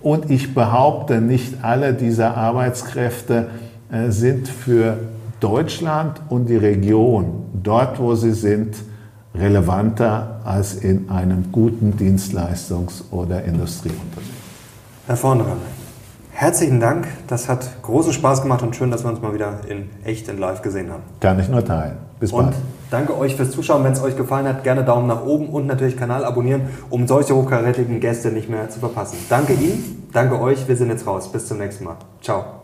[0.00, 3.48] Und ich behaupte, nicht alle dieser Arbeitskräfte
[3.90, 4.98] äh, sind für
[5.38, 8.74] Deutschland und die Region, dort wo sie sind,
[9.34, 14.42] relevanter als in einem guten Dienstleistungs- oder Industrieunternehmen.
[15.06, 15.56] Herr Vornheim,
[16.30, 17.06] herzlichen Dank.
[17.26, 20.38] Das hat großen Spaß gemacht und schön, dass wir uns mal wieder in echt in
[20.38, 21.02] live gesehen haben.
[21.20, 21.96] Kann ich nur teilen.
[22.20, 22.56] Bis und bald.
[22.90, 23.82] Danke euch fürs Zuschauen.
[23.84, 27.34] Wenn es euch gefallen hat, gerne Daumen nach oben und natürlich Kanal abonnieren, um solche
[27.34, 29.16] hochkarätigen Gäste nicht mehr zu verpassen.
[29.28, 30.68] Danke Ihnen, danke euch.
[30.68, 31.32] Wir sind jetzt raus.
[31.32, 31.96] Bis zum nächsten Mal.
[32.20, 32.61] Ciao.